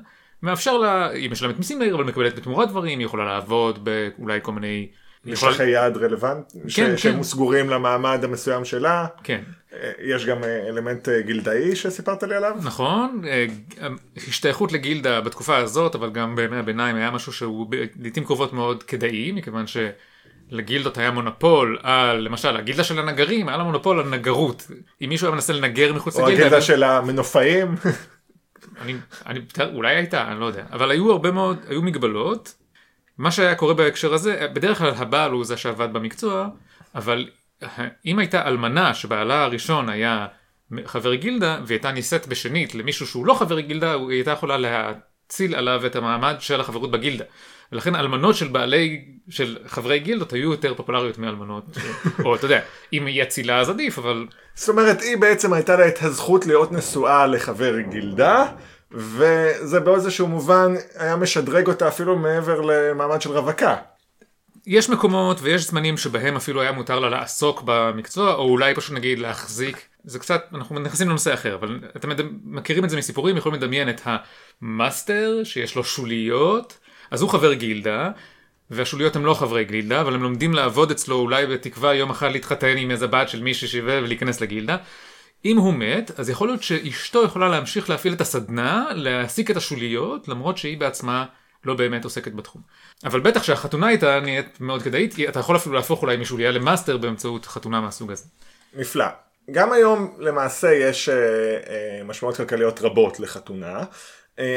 מאפשר 0.44 0.78
לה, 0.78 1.10
היא 1.10 1.32
משלמת 1.32 1.58
מיסים 1.58 1.80
לעיר, 1.80 1.96
אבל 1.96 2.04
מקבלת 2.04 2.36
בתמורה 2.36 2.66
דברים, 2.66 3.00
היא 3.00 3.06
יכולה 3.06 3.26
לעבוד 3.26 3.86
באולי 4.18 4.40
כל 4.42 4.52
מיני... 4.52 4.88
יכולה- 5.26 5.52
משטחי 5.52 5.70
יעד 5.70 5.98
רלוונט, 5.98 6.52
ש- 6.68 6.80
כן. 6.80 6.98
שהם 6.98 7.24
סגורים 7.24 7.70
למעמד 7.70 8.24
המסוים 8.24 8.66
שלה. 8.66 9.06
כן, 9.24 9.42
אה, 9.74 9.92
יש 10.04 10.26
גם 10.26 10.44
אה, 10.44 10.68
אלמנט 10.70 11.10
אה, 11.10 11.22
גילדאי 11.22 11.76
שסיפרת 11.76 12.24
לי 12.24 12.36
עליו. 12.36 12.56
נכון, 12.64 13.22
השתייכות 14.28 14.72
לגילדה 14.72 15.22
בתקופה 15.22 15.58
הזאת, 15.58 15.96
אבל 15.96 16.10
גם 16.10 16.36
בימי 16.36 16.58
הביניים 16.58 16.96
היה 16.96 17.12
משהו 17.12 17.34
שהוא 17.34 17.68
לעיתים 18.00 18.26
קרובות 18.26 18.54
מאוד 18.54 18.84
כדאי, 18.84 19.32
מכיוון 19.32 19.66
שלגילדות 20.50 20.98
היה 20.98 21.12
מונופול 21.12 21.78
על, 21.84 22.18
למשל, 22.18 22.58
הגילדה 22.58 22.84
של 22.84 23.00
הנגרים, 23.00 23.48
היה 23.50 23.58
לה 23.58 23.64
מונופול 23.64 24.00
על 24.00 24.10
נגרות. 24.10 24.68
אם 25.02 25.10
מישהו 25.10 25.28
היה 25.28 25.36
מנסה 25.36 25.54
לנגר 25.54 25.94
מחוץ 25.94 26.16
או 26.16 26.26
לגילדה, 26.26 26.46
הגילדה 26.46 26.62
של 26.62 26.84
המנופאים. 26.84 27.76
אני, 28.82 28.96
אני, 29.26 29.40
אולי 29.74 29.96
הייתה, 29.96 30.28
אני 30.32 30.40
לא 30.40 30.46
יודע, 30.46 30.64
אבל 30.72 30.92
היו 30.92 31.12
הרבה 31.12 31.32
מאוד, 31.32 31.58
היו 31.68 31.82
מגבלות. 31.82 32.56
מה 33.18 33.32
שהיה 33.32 33.56
קורה 33.56 33.74
בהקשר 33.74 34.14
הזה, 34.14 34.48
בדרך 34.54 34.78
כלל 34.78 34.94
הבעל 34.96 35.32
הוא 35.32 35.46
זה 35.46 35.58
שעבד 35.58 35.94
במקצוע, 35.94 36.48
אבל 36.96 37.30
אם 38.06 38.20
הייתה 38.20 38.48
אלמנה 38.48 38.94
שבעלה 38.94 39.44
הראשון 39.44 39.90
היה 39.90 40.28
חבר 40.86 41.16
גילדה, 41.16 41.60
והיא 41.66 41.76
הייתה 41.76 41.92
נישאת 41.92 42.28
בשנית 42.28 42.76
למישהו 42.76 43.08
שהוא 43.08 43.26
לא 43.26 43.34
חבר 43.34 43.60
גילדה, 43.60 43.94
היא 43.94 44.10
הייתה 44.10 44.32
יכולה 44.32 44.58
להציל 44.58 45.56
עליו 45.56 45.86
את 45.86 45.96
המעמד 45.96 46.36
של 46.40 46.62
החברות 46.62 46.92
בגילדה. 46.92 47.26
ולכן 47.72 47.96
אלמנות 47.96 48.36
של 48.36 48.48
בעלי, 48.48 49.06
של 49.30 49.58
חברי 49.68 50.00
גילדות 50.00 50.34
היו 50.34 50.52
יותר 50.52 50.74
פופולריות 50.74 51.18
מאלמנות, 51.18 51.64
או 52.26 52.36
אתה 52.36 52.46
יודע, 52.46 52.60
אם 52.94 53.06
היא 53.06 53.24
אצילה 53.24 53.60
אז 53.60 53.70
עדיף, 53.70 53.98
אבל 53.98 54.28
זאת 54.56 54.70
אומרת, 54.70 55.02
היא 55.02 55.18
בעצם 55.18 55.54
הייתה 55.54 55.76
לה 55.76 55.88
את 55.88 56.02
הזכות 56.02 56.46
להיות 56.46 56.72
נשואה 56.72 57.28
לחבר 57.28 57.80
גילדה, 57.80 58.46
וזה 58.92 59.80
באיזשהו 59.80 60.28
מובן 60.28 60.74
היה 60.96 61.16
משדרג 61.16 61.68
אותה 61.68 61.88
אפילו 61.88 62.16
מעבר 62.16 62.62
למעמד 62.62 63.22
של 63.22 63.32
רווקה. 63.32 63.76
יש 64.66 64.90
מקומות 64.90 65.38
ויש 65.42 65.68
זמנים 65.68 65.98
שבהם 65.98 66.36
אפילו 66.36 66.62
היה 66.62 66.72
מותר 66.72 67.00
לה 67.00 67.10
לעסוק 67.10 67.62
במקצוע, 67.66 68.34
או 68.34 68.44
אולי 68.50 68.76
פשוט 68.76 68.96
נגיד 68.96 69.20
להחזיק, 69.20 69.78
זה 70.04 70.20
קצת, 70.20 70.44
אנחנו 70.54 70.80
נכנסים 70.80 71.10
לנושא 71.10 71.34
אחר, 71.34 71.56
אבל 71.56 71.80
אתם 71.96 72.10
מכירים 72.44 72.86
את 72.86 72.90
זה 72.90 72.98
מסיפורים, 72.98 73.38
יכולים 73.38 73.62
לדמיין 73.62 73.90
את 73.90 74.02
המאסטר 74.62 75.42
שיש 75.44 75.76
לו 75.76 75.84
שוליות, 75.84 76.78
אז 77.12 77.22
הוא 77.22 77.30
חבר 77.30 77.54
גילדה, 77.54 78.12
והשוליות 78.72 79.16
הם 79.16 79.26
לא 79.26 79.34
חברי 79.34 79.66
גילדה, 79.66 80.02
אבל 80.02 80.14
הם 80.14 80.24
לומדים 80.24 80.54
לעבוד 80.54 80.92
אצלו 80.92 81.16
אולי 81.16 81.48
בתקווה 81.48 81.94
יום 81.94 82.10
אחד 82.10 82.32
להתחתן 82.32 82.78
עם 82.78 82.92
איזה 82.92 83.08
בת 83.08 83.30
של 83.30 83.44
מישהי 83.44 83.68
חשובה 83.68 83.98
ולהיכנס 83.98 84.42
לגילדה. 84.42 84.78
אם 85.46 85.58
הוא 85.58 85.74
מת, 85.74 86.12
אז 86.20 86.30
יכול 86.30 86.48
להיות 86.48 86.64
שאשתו 86.64 87.24
יכולה 87.24 87.50
להמשיך 87.50 87.90
להפעיל 87.90 88.14
את 88.14 88.22
הסדנה, 88.22 88.88
להעסיק 88.96 89.52
את 89.52 89.58
השוליות, 89.58 90.28
למרות 90.28 90.58
שהיא 90.58 90.78
בעצמה 90.78 91.26
לא 91.66 91.74
באמת 91.74 92.04
עוסקת 92.04 92.34
בתחום. 92.34 92.62
אבל 93.06 93.20
בטח 93.20 93.44
שהחתונה 93.44 93.90
איתה 93.90 94.20
נהיית 94.20 94.62
מאוד 94.62 94.82
כדאית, 94.82 95.14
כי 95.14 95.30
אתה 95.30 95.40
יכול 95.40 95.56
אפילו 95.56 95.76
להפוך 95.76 96.02
אולי 96.02 96.18
משוליה 96.18 96.52
למאסטר 96.52 96.98
באמצעות 96.98 97.46
חתונה 97.46 97.82
מהסוג 97.82 98.12
הזה. 98.12 98.24
נפלא. 98.74 99.06
גם 99.52 99.72
היום 99.72 100.16
למעשה 100.20 100.74
יש 100.74 101.10
אה, 101.10 101.16
אה, 101.16 102.04
משמעויות 102.04 102.38
כלכליות 102.38 102.82
רבות 102.82 103.20
לחתונה, 103.20 103.84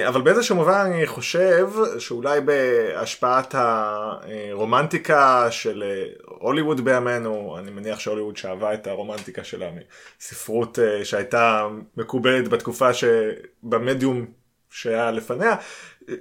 אבל 0.08 0.20
באיזשהו 0.20 0.56
מובן 0.56 0.90
אני 0.94 1.06
חושב 1.06 1.68
שאולי 1.98 2.40
בהשפעת 2.40 3.54
הרומנטיקה 3.54 5.50
של 5.50 5.82
אה, 5.86 6.04
הוליווד 6.24 6.80
בימינו, 6.80 7.56
אני 7.58 7.70
מניח 7.70 7.98
שהוליווד 7.98 8.36
שאבה 8.36 8.74
את 8.74 8.86
הרומנטיקה 8.86 9.44
שלה 9.44 9.70
מספרות 10.20 10.78
אה, 10.78 11.04
שהייתה 11.04 11.68
מקובלת 11.96 12.48
בתקופה 12.48 12.90
שבמדיום 12.94 14.26
שהיה 14.70 15.10
לפניה, 15.10 15.56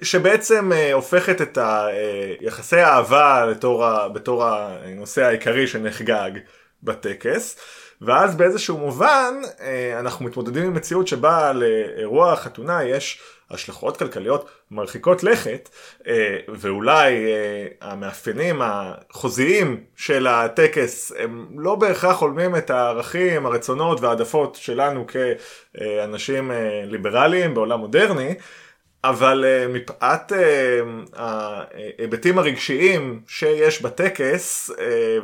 שבעצם 0.02 0.72
אה, 0.74 0.94
הופכת 0.94 1.42
את 1.42 1.58
היחסי 1.62 2.80
האהבה 2.80 3.46
לתור, 3.46 4.08
בתור 4.08 4.44
הנושא 4.46 5.24
העיקרי 5.24 5.68
שנחגג 5.68 6.32
בטקס. 6.84 7.58
ואז 8.02 8.36
באיזשהו 8.36 8.78
מובן 8.78 9.34
אה, 9.60 10.00
אנחנו 10.00 10.26
מתמודדים 10.26 10.64
עם 10.64 10.74
מציאות 10.74 11.08
שבה 11.08 11.54
לאירוע 11.54 12.34
החתונה 12.34 12.84
יש 12.84 13.22
השלכות 13.54 13.98
כלכליות 13.98 14.50
מרחיקות 14.72 15.24
לכת 15.24 15.70
אה, 16.08 16.38
ואולי 16.48 17.26
אה, 17.26 17.68
המאפיינים 17.82 18.62
החוזיים 18.64 19.84
של 19.96 20.28
הטקס 20.28 21.12
הם 21.20 21.48
לא 21.58 21.76
בהכרח 21.76 22.20
הולמים 22.20 22.56
את 22.56 22.70
הערכים, 22.70 23.46
הרצונות 23.46 24.02
והעדפות 24.02 24.56
שלנו 24.56 25.06
כאנשים 25.08 26.52
אה, 26.52 26.82
ליברליים 26.86 27.54
בעולם 27.54 27.80
מודרני. 27.80 28.36
אבל 29.04 29.46
uh, 29.46 29.70
מפאת 29.70 30.32
uh, 30.32 30.36
ההיבטים 31.16 32.38
הרגשיים 32.38 33.22
שיש 33.28 33.82
בטקס 33.82 34.70
uh, 34.70 34.74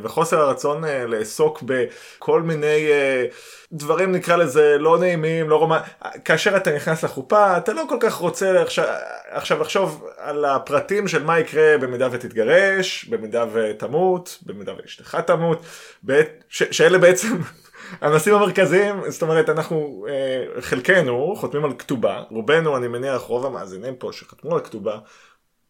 וחוסר 0.01 0.39
הרצון 0.41 0.83
uh, 0.83 0.87
לעסוק 0.87 1.63
בכל 1.65 2.41
מיני 2.41 2.87
uh, 2.87 3.33
דברים 3.71 4.11
נקרא 4.11 4.35
לזה 4.35 4.77
לא 4.79 4.99
נעימים, 4.99 5.49
לא 5.49 5.55
רומנ... 5.55 5.79
כאשר 6.25 6.57
אתה 6.57 6.75
נכנס 6.75 7.03
לחופה 7.03 7.57
אתה 7.57 7.73
לא 7.73 7.83
כל 7.89 7.97
כך 7.99 8.13
רוצה 8.13 8.61
עכשיו, 8.61 8.85
עכשיו 9.29 9.61
לחשוב 9.61 10.07
על 10.17 10.45
הפרטים 10.45 11.07
של 11.07 11.23
מה 11.23 11.39
יקרה 11.39 11.77
במידה 11.77 12.07
ותתגרש, 12.11 13.05
במידה 13.05 13.45
ותמות, 13.53 14.37
במידה 14.45 14.73
ואשתך 14.77 15.17
תמות. 15.25 15.61
ש... 16.49 16.63
שאלה 16.71 16.97
בעצם 16.97 17.37
הנושאים 18.01 18.35
המרכזיים, 18.35 18.95
זאת 19.07 19.21
אומרת 19.21 19.49
אנחנו 19.49 20.05
אה, 20.09 20.61
חלקנו 20.61 21.33
חותמים 21.37 21.65
על 21.65 21.71
כתובה, 21.79 22.23
רובנו 22.29 22.77
אני 22.77 22.87
מניח 22.87 23.21
רוב 23.21 23.45
המאזינים 23.45 23.95
פה 23.95 24.09
שחתמו 24.13 24.55
על 24.55 24.61
כתובה 24.61 24.97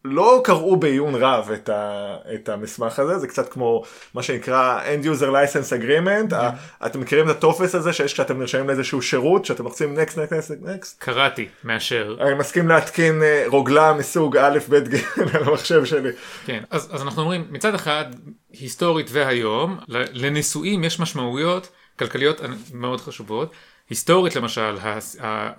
לא 0.04 0.40
קראו 0.44 0.76
בעיון 0.76 1.14
רב 1.14 1.50
את, 1.54 1.68
ה, 1.68 2.16
את 2.34 2.48
המסמך 2.48 2.98
הזה, 2.98 3.18
זה 3.18 3.28
קצת 3.28 3.52
כמו 3.52 3.82
מה 4.14 4.22
שנקרא 4.22 4.80
End 4.84 5.04
User 5.04 5.22
License 5.26 5.82
Agreement, 5.82 6.34
ה, 6.34 6.50
אתם 6.86 7.00
מכירים 7.00 7.30
את 7.30 7.36
הטופס 7.36 7.74
הזה 7.74 7.92
שיש 7.92 8.12
כשאתם 8.12 8.38
נרשמים 8.38 8.66
לאיזשהו 8.66 9.02
שירות, 9.02 9.44
שאתם 9.44 9.64
לוחצים 9.64 9.96
Next, 9.96 10.12
Next, 10.12 10.30
Next, 10.30 10.64
Next, 10.64 10.94
קראתי, 10.98 11.48
מאשר. 11.64 12.16
אני 12.20 12.34
מסכים 12.34 12.68
להתקין 12.68 13.22
אה, 13.22 13.44
רוגלה 13.46 13.92
מסוג 13.92 14.36
א', 14.36 14.58
ב', 14.68 14.74
ג' 14.74 14.96
על 15.34 15.44
המחשב 15.44 15.84
שלי. 15.84 16.10
כן, 16.46 16.62
אז, 16.70 16.88
אז 16.92 17.02
אנחנו 17.02 17.22
אומרים, 17.22 17.46
מצד 17.50 17.74
אחד, 17.74 18.04
היסטורית 18.52 19.06
והיום, 19.12 19.78
לנישואים 20.12 20.84
יש 20.84 21.00
משמעויות 21.00 21.68
כלכליות 21.98 22.40
מאוד 22.74 23.00
חשובות. 23.00 23.52
היסטורית 23.90 24.36
למשל, 24.36 24.76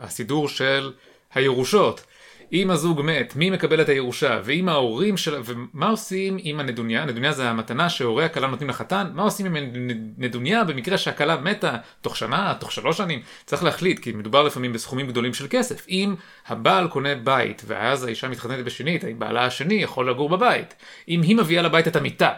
הסידור 0.01 0.49
של 0.49 0.91
הירושות. 1.33 2.05
אם 2.53 2.71
הזוג 2.71 3.01
מת, 3.01 3.35
מי 3.35 3.49
מקבל 3.49 3.81
את 3.81 3.89
הירושה, 3.89 4.41
ואם 4.43 4.69
ההורים 4.69 5.17
של... 5.17 5.41
ומה 5.45 5.89
עושים 5.89 6.37
עם 6.39 6.59
הנדוניה? 6.59 7.05
נדוניה 7.05 7.31
זה 7.31 7.49
המתנה 7.49 7.89
שהורי 7.89 8.25
הכלה 8.25 8.47
נותנים 8.47 8.69
לחתן, 8.69 9.07
מה 9.13 9.23
עושים 9.23 9.45
עם 9.45 9.55
הנדוניה 9.55 10.63
במקרה 10.63 10.97
שהכלה 10.97 11.37
מתה 11.37 11.77
תוך 12.01 12.17
שנה, 12.17 12.53
תוך 12.59 12.71
שלוש 12.71 12.97
שנים? 12.97 13.21
צריך 13.45 13.63
להחליט, 13.63 13.99
כי 13.99 14.11
מדובר 14.11 14.43
לפעמים 14.43 14.73
בסכומים 14.73 15.07
גדולים 15.07 15.33
של 15.33 15.47
כסף. 15.49 15.85
אם 15.89 16.15
הבעל 16.47 16.87
קונה 16.87 17.15
בית, 17.15 17.61
ואז 17.67 18.03
האישה 18.03 18.27
מתחתנת 18.27 18.65
בשנית, 18.65 19.03
האם 19.03 19.19
בעלה 19.19 19.45
השני 19.45 19.73
יכול 19.73 20.09
לגור 20.09 20.29
בבית? 20.29 20.75
אם 21.07 21.21
היא 21.21 21.35
מביאה 21.35 21.61
לבית 21.61 21.87
את 21.87 21.95
המיטה, 21.95 22.31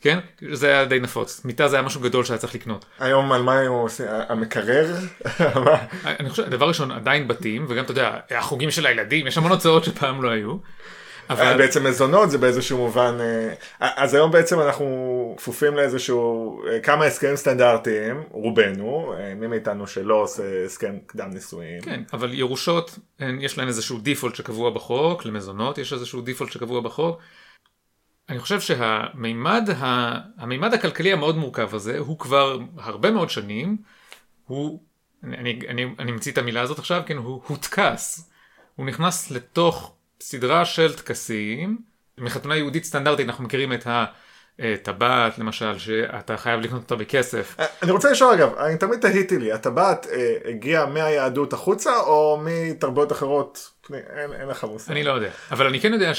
כן? 0.00 0.18
זה 0.52 0.68
היה 0.68 0.84
די 0.84 1.00
נפוץ. 1.00 1.44
מיטה 1.44 1.68
זה 1.68 1.76
היה 1.76 1.82
משהו 1.82 2.00
גדול 2.00 2.24
שהיה 2.24 2.38
צריך 2.38 2.54
לקנות. 2.54 2.84
היום 3.00 3.32
על 3.32 3.42
מה 3.42 3.58
הם 3.60 3.72
עושים? 3.72 4.06
המקרר? 4.28 4.94
אני 6.20 6.30
חושב, 6.30 6.48
דבר 6.48 6.68
ראשון, 6.68 6.90
עדיין 6.90 7.28
בתים, 7.28 7.66
וגם, 7.68 7.84
אתה 7.84 7.92
יודע, 7.92 8.18
החוגים 8.30 8.70
של 8.70 8.86
הילדים, 8.86 9.26
יש 9.26 9.38
המון 9.38 9.50
הוצאות 9.50 9.84
שפעם 9.84 10.22
לא 10.22 10.30
היו. 10.30 10.56
אבל 11.30 11.56
בעצם 11.58 11.86
מזונות 11.86 12.30
זה 12.30 12.38
באיזשהו 12.38 12.78
מובן, 12.78 13.14
אה, 13.20 13.54
אז 13.80 14.14
היום 14.14 14.30
בעצם 14.30 14.60
אנחנו 14.60 15.34
כפופים 15.38 15.74
לאיזשהו, 15.74 16.62
אה, 16.66 16.80
כמה 16.80 17.04
הסכמים 17.04 17.36
סטנדרטיים, 17.36 18.22
רובנו, 18.30 19.14
אה, 19.18 19.34
מי 19.34 19.46
מאיתנו 19.46 19.86
שלא 19.86 20.14
עושה 20.14 20.64
הסכם 20.64 20.94
קדם 21.06 21.30
נישואין. 21.30 21.80
כן, 21.82 22.02
אבל 22.12 22.34
ירושות, 22.34 22.98
יש 23.40 23.58
להן 23.58 23.68
איזשהו 23.68 23.98
דיפולט 23.98 24.34
שקבוע 24.34 24.70
בחוק, 24.70 25.24
למזונות 25.24 25.78
יש 25.78 25.92
איזשהו 25.92 26.20
דיפולט 26.20 26.52
שקבוע 26.52 26.80
בחוק. 26.80 27.20
אני 28.28 28.38
חושב 28.38 28.60
שהמימד 28.60 29.68
ה... 29.78 30.14
המימד 30.38 30.74
הכלכלי 30.74 31.12
המאוד 31.12 31.36
מורכב 31.36 31.74
הזה, 31.74 31.98
הוא 31.98 32.18
כבר 32.18 32.58
הרבה 32.78 33.10
מאוד 33.10 33.30
שנים, 33.30 33.76
הוא, 34.46 34.82
אני, 35.24 35.58
אני, 35.68 35.94
אני, 35.98 36.12
ממציא 36.12 36.32
את 36.32 36.38
המילה 36.38 36.60
הזאת 36.60 36.78
עכשיו, 36.78 37.02
כן, 37.06 37.16
הוא 37.16 37.42
הוטכס. 37.46 38.30
הוא 38.76 38.86
נכנס 38.86 39.30
לתוך 39.30 39.94
סדרה 40.20 40.64
של 40.64 40.92
טקסים, 40.96 41.78
מחתונה 42.18 42.56
יהודית 42.56 42.84
סטנדרטית 42.84 43.26
אנחנו 43.26 43.44
מכירים 43.44 43.72
את 43.72 43.86
הטבעת 44.58 45.38
למשל, 45.38 45.78
שאתה 45.78 46.36
חייב 46.36 46.60
לקנות 46.60 46.82
אותה 46.82 46.96
בכסף. 46.96 47.56
אה, 47.60 47.66
אני 47.82 47.90
רוצה 47.90 48.10
לשאול 48.10 48.34
אגב, 48.34 48.54
אני 48.54 48.78
תמיד 48.78 49.00
תהיתי 49.00 49.38
לי, 49.38 49.52
הטבעת 49.52 50.06
אה, 50.06 50.36
הגיעה 50.50 50.86
מהיהדות 50.86 51.52
החוצה 51.52 51.96
או 51.96 52.40
מתרבויות 52.44 53.12
אחרות? 53.12 53.70
אין, 53.92 54.32
אין 54.32 54.48
לך 54.48 54.64
מושג. 54.64 54.92
אני 54.92 55.04
לא 55.04 55.12
יודע, 55.12 55.30
אבל 55.50 55.66
אני 55.66 55.80
כן 55.80 55.92
יודע 55.92 56.12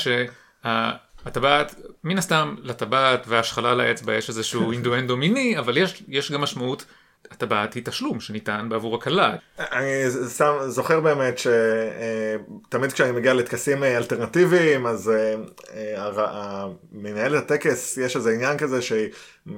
שהטבעת, 1.26 1.76
מן 2.04 2.18
הסתם 2.18 2.56
לטבעת 2.64 3.26
והשחלה 3.28 3.76
לאצבע 3.76 4.14
יש 4.14 4.30
איזשהו 4.30 4.72
אינדואנדו 4.72 5.18
מיני, 5.18 5.60
אבל 5.60 5.78
יש, 5.78 6.04
יש 6.08 6.32
גם 6.32 6.42
משמעות 6.42 6.86
הטבעת 7.36 7.74
היא 7.74 7.84
תשלום 7.86 8.20
שניתן 8.20 8.68
בעבור 8.70 8.96
הכלה. 8.96 9.36
אני 9.60 10.04
שם, 10.38 10.54
זוכר 10.68 11.00
באמת 11.00 11.38
שתמיד 11.38 12.92
כשאני 12.92 13.12
מגיע 13.12 13.34
לטקסים 13.34 13.84
אלטרנטיביים, 13.84 14.86
אז 14.86 15.12
אה, 15.74 16.66
מנהלת 16.92 17.44
הטקס, 17.44 17.98
יש 17.98 18.16
איזה 18.16 18.32
עניין 18.32 18.58
כזה 18.58 18.82
שהיא 18.82 19.10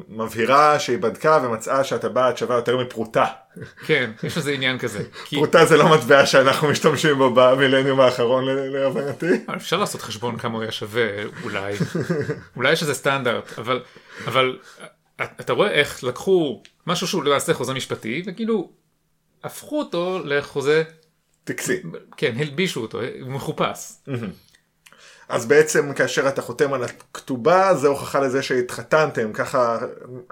מבהירה 0.10 0.80
שהיא 0.80 0.98
בדקה 0.98 1.40
ומצאה 1.44 1.84
שהטבעת 1.84 2.38
שווה 2.38 2.56
יותר 2.56 2.78
מפרוטה. 2.78 3.26
כן, 3.86 4.12
יש 4.24 4.38
איזה 4.38 4.52
עניין 4.52 4.80
כזה. 4.80 5.04
פרוטה 5.30 5.66
זה 5.66 5.78
לא 5.78 5.90
מטבע 5.90 6.26
שאנחנו 6.26 6.68
משתמשים 6.68 7.18
בו 7.18 7.34
במילניום 7.34 8.00
האחרון 8.00 8.46
להבנתי. 8.48 9.26
אפשר 9.56 9.78
לעשות 9.78 10.02
חשבון 10.02 10.38
כמה 10.38 10.54
הוא 10.54 10.62
היה 10.62 10.72
שווה 10.72 11.04
אולי, 11.44 11.76
אולי 12.56 12.72
יש 12.72 12.82
איזה 12.82 12.94
סטנדרט, 12.94 13.60
אבל, 13.60 13.82
אבל 14.28 14.58
אתה 15.22 15.54
רואה 15.54 15.72
איך 15.72 16.04
לקחו 16.04 16.62
משהו 16.88 17.08
שהוא 17.08 17.24
למעשה 17.24 17.54
חוזה 17.54 17.74
משפטי 17.74 18.24
וכאילו 18.26 18.70
הפכו 19.44 19.80
אותו 19.80 20.20
לחוזה, 20.26 20.84
טקסי. 21.44 21.82
כן, 22.18 22.34
הלבישו 22.38 22.82
אותו, 22.82 23.00
הוא 23.22 23.32
מחופש. 23.32 23.94
אז 25.30 25.46
בעצם 25.46 25.94
כאשר 25.94 26.28
אתה 26.28 26.42
חותם 26.42 26.74
על 26.74 26.84
הכתובה 26.84 27.76
זה 27.76 27.88
הוכחה 27.88 28.20
לזה 28.20 28.42
שהתחתנתם 28.42 29.34
ככה 29.34 29.78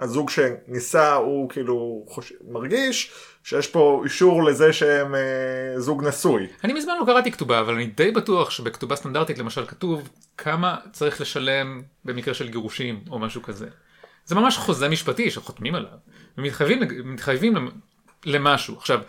הזוג 0.00 0.30
שנישא 0.30 1.14
הוא 1.14 1.48
כאילו 1.48 2.04
חוש... 2.08 2.32
מרגיש 2.48 3.12
שיש 3.44 3.66
פה 3.66 4.02
אישור 4.04 4.44
לזה 4.44 4.72
שהם 4.72 5.14
אה, 5.14 5.80
זוג 5.80 6.04
נשוי. 6.04 6.46
אני 6.64 6.72
מזמן 6.72 6.94
לא 7.00 7.04
קראתי 7.06 7.32
כתובה, 7.32 7.60
אבל 7.60 7.74
אני 7.74 7.86
די 7.86 8.10
בטוח 8.10 8.50
שבכתובה 8.50 8.96
סטנדרטית 8.96 9.38
למשל 9.38 9.66
כתוב 9.66 10.08
כמה 10.36 10.76
צריך 10.92 11.20
לשלם 11.20 11.82
במקרה 12.04 12.34
של 12.34 12.48
גירושים 12.48 13.04
או 13.10 13.18
משהו 13.18 13.42
כזה. 13.42 13.66
זה 14.26 14.34
ממש 14.34 14.56
חוזה 14.56 14.88
משפטי 14.88 15.30
שחותמים 15.30 15.74
עליו, 15.74 15.90
ומתחייבים 16.38 16.80
מתחייבים 17.04 17.54
למשהו. 18.24 18.76
עכשיו, 18.76 19.00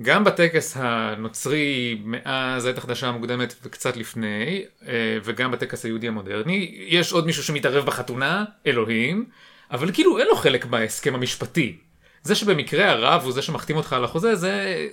גם 0.00 0.24
בטקס 0.24 0.76
הנוצרי 0.76 2.00
מאז 2.04 2.64
העת 2.64 2.78
החדשה 2.78 3.08
המוקדמת 3.08 3.54
וקצת 3.62 3.96
לפני, 3.96 4.64
אה, 4.86 5.18
וגם 5.24 5.50
בטקס 5.50 5.84
היהודי 5.84 6.08
המודרני, 6.08 6.74
יש 6.88 7.12
עוד 7.12 7.26
מישהו 7.26 7.44
שמתערב 7.44 7.86
בחתונה, 7.86 8.44
אלוהים, 8.66 9.26
אבל 9.70 9.92
כאילו 9.92 10.18
אין 10.18 10.26
לו 10.26 10.36
חלק 10.36 10.64
בהסכם 10.64 11.14
המשפטי. 11.14 11.78
זה 12.22 12.34
שבמקרה 12.34 12.90
הרב 12.90 13.22
הוא 13.24 13.32
זה 13.32 13.42
שמחתים 13.42 13.76
אותך 13.76 13.92
על 13.92 14.04
החוזה, 14.04 14.34
זה 14.34 14.86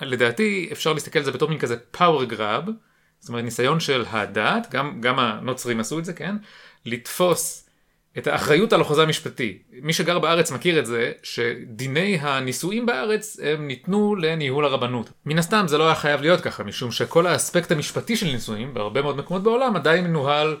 לדעתי 0.00 0.68
אפשר 0.72 0.92
להסתכל 0.92 1.18
על 1.18 1.24
זה 1.24 1.32
בתור 1.32 1.48
מין 1.48 1.58
כזה 1.58 1.76
power 1.94 2.32
grab, 2.32 2.70
זאת 3.20 3.28
אומרת 3.28 3.44
ניסיון 3.44 3.80
של 3.80 4.04
הדת, 4.10 4.66
גם, 4.70 5.00
גם 5.00 5.18
הנוצרים 5.18 5.80
עשו 5.80 5.98
את 5.98 6.04
זה, 6.04 6.12
כן? 6.12 6.36
לתפוס 6.84 7.67
את 8.18 8.26
האחריות 8.26 8.72
על 8.72 8.80
החוזה 8.80 9.02
המשפטי. 9.02 9.58
מי 9.72 9.92
שגר 9.92 10.18
בארץ 10.18 10.50
מכיר 10.50 10.78
את 10.78 10.86
זה, 10.86 11.12
שדיני 11.22 12.18
הנישואים 12.20 12.86
בארץ 12.86 13.40
הם 13.42 13.66
ניתנו 13.66 14.16
לניהול 14.16 14.64
הרבנות. 14.64 15.10
מן 15.26 15.38
הסתם 15.38 15.64
זה 15.68 15.78
לא 15.78 15.86
היה 15.86 15.94
חייב 15.94 16.20
להיות 16.20 16.40
ככה, 16.40 16.64
משום 16.64 16.92
שכל 16.92 17.26
האספקט 17.26 17.72
המשפטי 17.72 18.16
של 18.16 18.26
נישואים, 18.26 18.74
בהרבה 18.74 19.02
מאוד 19.02 19.16
מקומות 19.16 19.42
בעולם, 19.42 19.76
עדיין 19.76 20.04
מנוהל 20.04 20.56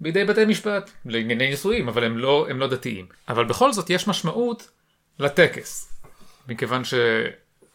בידי 0.00 0.24
בתי 0.24 0.44
משפט, 0.44 0.90
לענייני 1.04 1.50
נישואים, 1.50 1.88
אבל 1.88 2.04
הם 2.04 2.18
לא, 2.18 2.46
הם 2.50 2.60
לא 2.60 2.66
דתיים. 2.66 3.06
אבל 3.28 3.44
בכל 3.44 3.72
זאת 3.72 3.90
יש 3.90 4.08
משמעות 4.08 4.70
לטקס. 5.18 5.92
מכיוון 6.48 6.84
ש... 6.84 6.94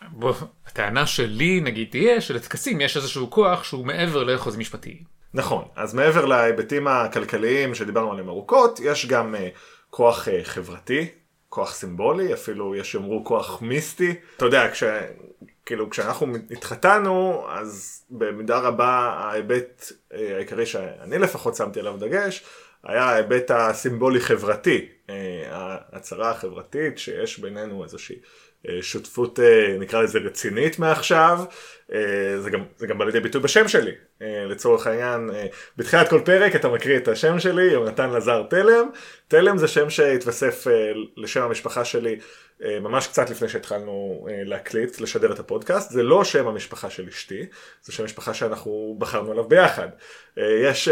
בוא, 0.07 0.33
הטענה 0.67 1.07
שלי 1.07 1.61
נגיד 1.61 1.87
תהיה 1.91 2.21
שלטקסים 2.21 2.81
יש 2.81 2.97
איזשהו 2.97 3.31
כוח 3.31 3.63
שהוא 3.63 3.85
מעבר 3.85 4.23
לחוזה 4.23 4.57
משפטי. 4.57 5.03
נכון, 5.33 5.65
אז 5.75 5.93
מעבר 5.93 6.25
להיבטים 6.25 6.87
הכלכליים 6.87 7.75
שדיברנו 7.75 8.11
עליהם 8.11 8.29
ארוכות, 8.29 8.79
יש 8.83 9.05
גם 9.05 9.35
uh, 9.35 9.37
כוח 9.89 10.27
uh, 10.27 10.31
חברתי, 10.43 11.07
כוח 11.49 11.73
סימבולי, 11.73 12.33
אפילו 12.33 12.75
יש 12.75 12.95
יאמרו 12.95 13.25
כוח 13.25 13.61
מיסטי. 13.61 14.15
אתה 14.37 14.45
יודע, 14.45 14.71
כש, 14.71 14.83
כאילו, 15.65 15.89
כשאנחנו 15.89 16.35
התחתנו, 16.51 17.45
אז 17.49 18.03
במידה 18.09 18.59
רבה 18.59 18.89
ההיבט 18.89 19.91
uh, 19.91 20.15
העיקרי 20.35 20.65
שאני 20.65 21.17
לפחות 21.17 21.55
שמתי 21.55 21.79
עליו 21.79 21.97
דגש, 21.97 22.43
היה 22.83 23.03
ההיבט 23.03 23.51
הסימבולי 23.51 24.19
חברתי, 24.19 24.89
uh, 25.07 25.11
ההצהרה 25.49 26.31
החברתית 26.31 26.97
שיש 26.97 27.39
בינינו 27.39 27.83
איזושהי 27.83 28.15
שותפות 28.81 29.39
נקרא 29.79 30.01
לזה 30.01 30.19
רצינית 30.19 30.79
מעכשיו, 30.79 31.39
זה 32.39 32.49
גם, 32.51 32.63
זה 32.77 32.87
גם 32.87 32.97
בא 32.97 33.05
לידי 33.05 33.19
ביטוי 33.19 33.41
בשם 33.41 33.67
שלי, 33.67 33.91
לצורך 34.21 34.87
העניין, 34.87 35.29
בתחילת 35.77 36.09
כל 36.09 36.21
פרק 36.25 36.55
אתה 36.55 36.69
מקריא 36.69 36.97
את 36.97 37.07
השם 37.07 37.39
שלי, 37.39 37.63
יונתן 37.63 38.09
לזר 38.09 38.43
תלם, 38.49 38.89
תלם 39.27 39.57
זה 39.57 39.67
שם 39.67 39.89
שהתווסף 39.89 40.67
לשם 41.17 41.41
המשפחה 41.41 41.85
שלי 41.85 42.19
ממש 42.81 43.07
קצת 43.07 43.29
לפני 43.29 43.49
שהתחלנו 43.49 44.27
להקליט, 44.45 45.01
לשדר 45.01 45.31
את 45.31 45.39
הפודקאסט, 45.39 45.91
זה 45.91 46.03
לא 46.03 46.23
שם 46.23 46.47
המשפחה 46.47 46.89
של 46.89 47.07
אשתי, 47.07 47.45
זה 47.83 47.93
שם 47.93 48.03
המשפחה 48.03 48.33
שאנחנו 48.33 48.95
בחרנו 48.99 49.31
עליו 49.31 49.43
ביחד. 49.43 49.87
יש 50.37 50.89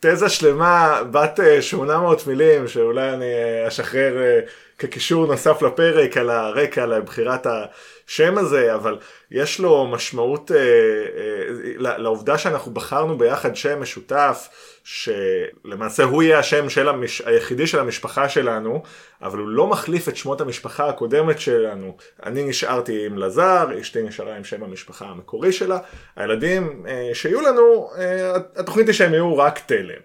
תזה 0.00 0.28
שלמה 0.28 1.02
בת 1.10 1.40
800 1.60 2.26
מילים 2.26 2.68
שאולי 2.68 3.10
אני 3.10 3.34
אשחרר 3.68 4.40
כקישור 4.78 5.26
נוסף 5.26 5.62
לפרק 5.62 6.16
על 6.16 6.30
הרקע 6.30 6.86
לבחירת 6.86 7.46
השם 7.46 8.38
הזה, 8.38 8.74
אבל 8.74 8.98
יש 9.30 9.60
לו 9.60 9.86
משמעות 9.86 10.50
אה, 10.52 10.56
אה, 10.56 11.98
לעובדה 11.98 12.38
שאנחנו 12.38 12.72
בחרנו 12.72 13.18
ביחד 13.18 13.56
שם 13.56 13.80
משותף, 13.80 14.48
שלמעשה 14.84 16.02
הוא 16.04 16.22
יהיה 16.22 16.38
השם 16.38 16.68
של 16.68 16.88
המש... 16.88 17.20
היחידי 17.20 17.66
של 17.66 17.78
המשפחה 17.78 18.28
שלנו, 18.28 18.82
אבל 19.22 19.38
הוא 19.38 19.48
לא 19.48 19.66
מחליף 19.66 20.08
את 20.08 20.16
שמות 20.16 20.40
המשפחה 20.40 20.88
הקודמת 20.88 21.40
שלנו. 21.40 21.96
אני 22.26 22.44
נשארתי 22.44 23.06
עם 23.06 23.18
לזר, 23.18 23.66
אשתי 23.80 24.02
נשארה 24.02 24.36
עם 24.36 24.44
שם 24.44 24.62
המשפחה 24.62 25.06
המקורי 25.06 25.52
שלה, 25.52 25.78
הילדים 26.16 26.86
אה, 26.88 27.10
שיהיו 27.12 27.40
לנו, 27.40 27.90
אה, 27.98 28.36
התוכנית 28.56 28.86
היא 28.86 28.94
שהם 28.94 29.12
יהיו 29.14 29.38
רק 29.38 29.58
תלם. 29.66 30.00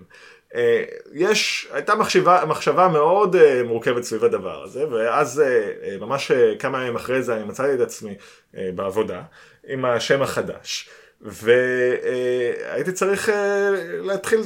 יש, 1.14 1.68
הייתה 1.72 1.96
מחשבה, 1.96 2.44
מחשבה 2.48 2.88
מאוד 2.88 3.36
מורכבת 3.64 4.04
סביב 4.04 4.24
הדבר 4.26 4.64
הזה, 4.64 4.88
ואז 4.92 5.44
ממש 6.00 6.32
כמה 6.60 6.82
ימים 6.82 6.96
אחרי 6.96 7.24
זה 7.24 7.36
אני 7.36 7.44
מצאתי 7.44 7.74
את 7.74 7.80
עצמי 7.80 8.16
בעבודה 8.54 9.22
עם 9.68 9.86
השם 9.86 10.22
החדש, 10.22 10.90
והייתי 11.22 12.92
צריך 12.92 13.30
להתחיל 14.02 14.42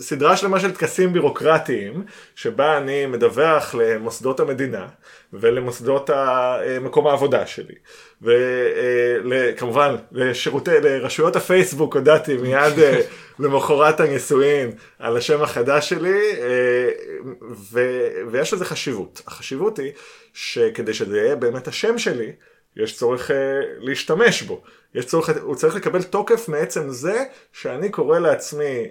סדרה 0.00 0.36
שלמה 0.36 0.60
של 0.60 0.72
טקסים 0.74 1.12
בירוקרטיים, 1.12 2.04
שבה 2.34 2.78
אני 2.78 3.06
מדווח 3.06 3.74
למוסדות 3.74 4.40
המדינה 4.40 4.86
ולמוסדות 5.32 6.10
מקום 6.80 7.06
העבודה 7.06 7.46
שלי. 7.46 7.74
וכמובן, 9.30 9.96
לשירותי, 10.12 10.80
לרשויות 10.82 11.36
הפייסבוק 11.36 11.96
הודעתי 11.96 12.36
מיד 12.36 12.72
למחרת 13.38 14.00
הנישואין 14.00 14.72
על 14.98 15.16
השם 15.16 15.42
החדש 15.42 15.88
שלי, 15.88 16.20
ו, 17.72 17.80
ויש 18.30 18.52
לזה 18.52 18.64
חשיבות. 18.64 19.22
החשיבות 19.26 19.78
היא 19.78 19.92
שכדי 20.32 20.94
שזה 20.94 21.18
יהיה 21.18 21.36
באמת 21.36 21.68
השם 21.68 21.98
שלי, 21.98 22.32
יש 22.76 22.96
צורך 22.96 23.30
להשתמש 23.78 24.42
בו. 24.42 24.62
יש 24.94 25.06
צורך, 25.06 25.30
הוא 25.42 25.54
צריך 25.54 25.74
לקבל 25.74 26.02
תוקף 26.02 26.48
מעצם 26.48 26.90
זה 26.90 27.24
שאני 27.52 27.88
קורא 27.88 28.18
לעצמי 28.18 28.86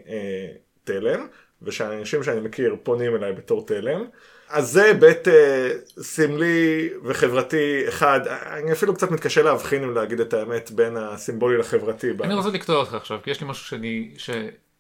תלם, 0.88 1.28
ושהאנשים 1.62 2.24
שאני 2.24 2.40
מכיר 2.40 2.76
פונים 2.84 3.16
אליי 3.16 3.34
בתור 3.34 3.66
תלם. 3.66 4.06
אז 4.50 4.72
זה 4.72 4.84
היבט 4.84 5.28
אה, 5.28 5.70
סמלי 6.02 6.90
וחברתי 7.04 7.88
אחד, 7.88 8.20
אני 8.28 8.72
אפילו 8.72 8.94
קצת 8.94 9.12
מתקשה 9.12 9.42
להבחין 9.42 9.84
אם 9.84 9.94
להגיד 9.94 10.20
את 10.20 10.34
האמת 10.34 10.72
בין 10.72 10.98
הסימבולי 10.98 11.58
לחברתי. 11.58 12.12
אני 12.24 12.34
רוצה 12.34 12.50
לקטוע 12.50 12.76
אותך 12.76 12.94
עכשיו, 12.94 13.20
כי 13.24 13.32
יש 13.32 13.42
לי 13.42 13.48
משהו 13.48 13.66
שאני, 13.66 14.14
ש, 14.18 14.30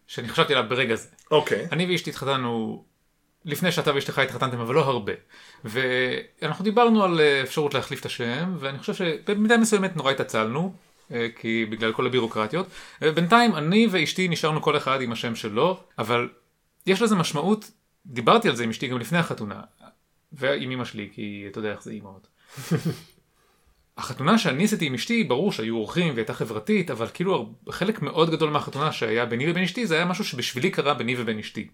שאני 0.07 0.29
חשבתי 0.29 0.53
עליו 0.53 0.69
ברגע 0.69 0.95
זה. 0.95 1.07
אוקיי. 1.31 1.67
אני 1.71 1.91
ואשתי 1.91 2.09
התחתנו 2.09 2.83
לפני 3.45 3.71
שאתה 3.71 3.95
ואשתך 3.95 4.19
התחתנתם, 4.19 4.59
אבל 4.59 4.75
לא 4.75 4.81
הרבה. 4.81 5.13
ואנחנו 5.65 6.63
דיברנו 6.63 7.03
על 7.03 7.21
אפשרות 7.43 7.73
להחליף 7.73 7.99
את 7.99 8.05
השם, 8.05 8.55
ואני 8.59 8.79
חושב 8.79 8.93
שבמידה 8.93 9.57
מסוימת 9.57 9.95
נורא 9.95 10.11
התעצלנו. 10.11 10.73
כי 11.35 11.65
בגלל 11.65 11.93
כל 11.93 12.05
הבירוקרטיות. 12.05 12.67
בינתיים 13.01 13.55
אני 13.55 13.87
ואשתי 13.91 14.27
נשארנו 14.27 14.61
כל 14.61 14.77
אחד 14.77 15.01
עם 15.01 15.11
השם 15.11 15.35
שלו, 15.35 15.79
אבל 15.97 16.29
יש 16.85 17.01
לזה 17.01 17.15
משמעות, 17.15 17.71
דיברתי 18.05 18.49
על 18.49 18.55
זה 18.55 18.63
עם 18.63 18.69
אשתי 18.69 18.87
גם 18.87 18.97
לפני 18.97 19.17
החתונה, 19.17 19.61
ועם 20.33 20.71
אמא 20.71 20.85
שלי, 20.85 21.09
כי 21.13 21.45
אתה 21.51 21.59
יודע 21.59 21.71
איך 21.71 21.83
זה 21.83 21.91
אימהות. 21.91 22.27
החתונה 23.97 24.37
שאני 24.37 24.63
עשיתי 24.63 24.85
עם 24.85 24.93
אשתי, 24.93 25.23
ברור 25.23 25.51
שהיו 25.51 25.75
אורחים 25.75 26.13
והייתה 26.13 26.33
חברתית, 26.33 26.91
אבל 26.91 27.07
כאילו 27.13 27.53
חלק 27.69 28.01
מאוד 28.01 28.29
גדול 28.29 28.49
מהחתונה 28.49 28.91
שהיה 28.91 29.25
ביני 29.25 29.51
ובין 29.51 29.63
אשתי, 29.63 29.87
זה 29.87 29.95
היה 29.95 30.05
משהו 30.05 30.25
שבשבילי 30.25 30.69
קרה 30.69 30.93
ביני 30.93 31.15
ובין 31.17 31.39
אשתי. 31.39 31.67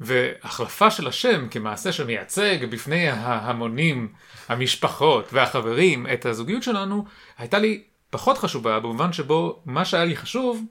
והחלפה 0.00 0.90
של 0.90 1.08
השם 1.08 1.48
כמעשה 1.50 1.92
שמייצג 1.92 2.64
בפני 2.70 3.08
ההמונים, 3.08 4.12
המשפחות 4.48 5.32
והחברים 5.32 6.06
את 6.12 6.26
הזוגיות 6.26 6.62
שלנו, 6.62 7.04
הייתה 7.38 7.58
לי 7.58 7.82
פחות 8.10 8.38
חשובה 8.38 8.80
במובן 8.80 9.12
שבו 9.12 9.62
מה 9.66 9.84
שהיה 9.84 10.04
לי 10.04 10.16
חשוב 10.16 10.64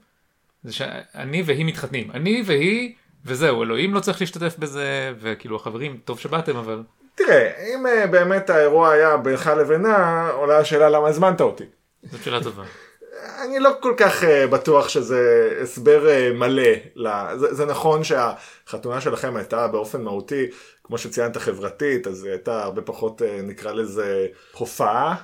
זה 0.64 0.72
שאני 0.72 1.42
והיא 1.46 1.64
מתחתנים. 1.64 2.10
אני 2.10 2.42
והיא 2.46 2.94
וזהו, 3.24 3.62
אלוהים 3.62 3.94
לא 3.94 4.00
צריך 4.00 4.20
להשתתף 4.20 4.58
בזה, 4.58 5.12
וכאילו 5.20 5.56
החברים, 5.56 5.98
טוב 6.04 6.18
שבאתם 6.18 6.56
אבל... 6.56 6.82
תראה, 7.14 7.50
אם 7.74 7.86
אה, 7.86 8.06
באמת 8.06 8.50
האירוע 8.50 8.90
היה 8.90 9.16
בינך 9.16 9.46
לבינה, 9.46 10.28
עולה 10.30 10.58
השאלה 10.58 10.88
למה 10.88 11.08
הזמנת 11.08 11.40
אותי. 11.40 11.64
זאת 12.10 12.22
שאלה 12.22 12.42
טובה. 12.42 12.62
אני 13.44 13.58
לא 13.58 13.70
כל 13.80 13.94
כך 13.96 14.22
uh, 14.22 14.26
בטוח 14.50 14.88
שזה 14.88 15.50
הסבר 15.62 16.06
uh, 16.06 16.36
מלא. 16.36 16.72
לה. 16.94 17.32
זה, 17.36 17.54
זה 17.54 17.66
נכון 17.66 18.04
שהחתונה 18.04 19.00
שלכם 19.00 19.36
הייתה 19.36 19.68
באופן 19.68 20.02
מהותי, 20.02 20.46
כמו 20.84 20.98
שציינת 20.98 21.36
חברתית, 21.36 22.06
אז 22.06 22.24
היא 22.24 22.32
הייתה 22.32 22.62
הרבה 22.62 22.82
פחות, 22.82 23.22
uh, 23.22 23.42
נקרא 23.42 23.72
לזה, 23.72 24.26
הופעה 24.52 25.14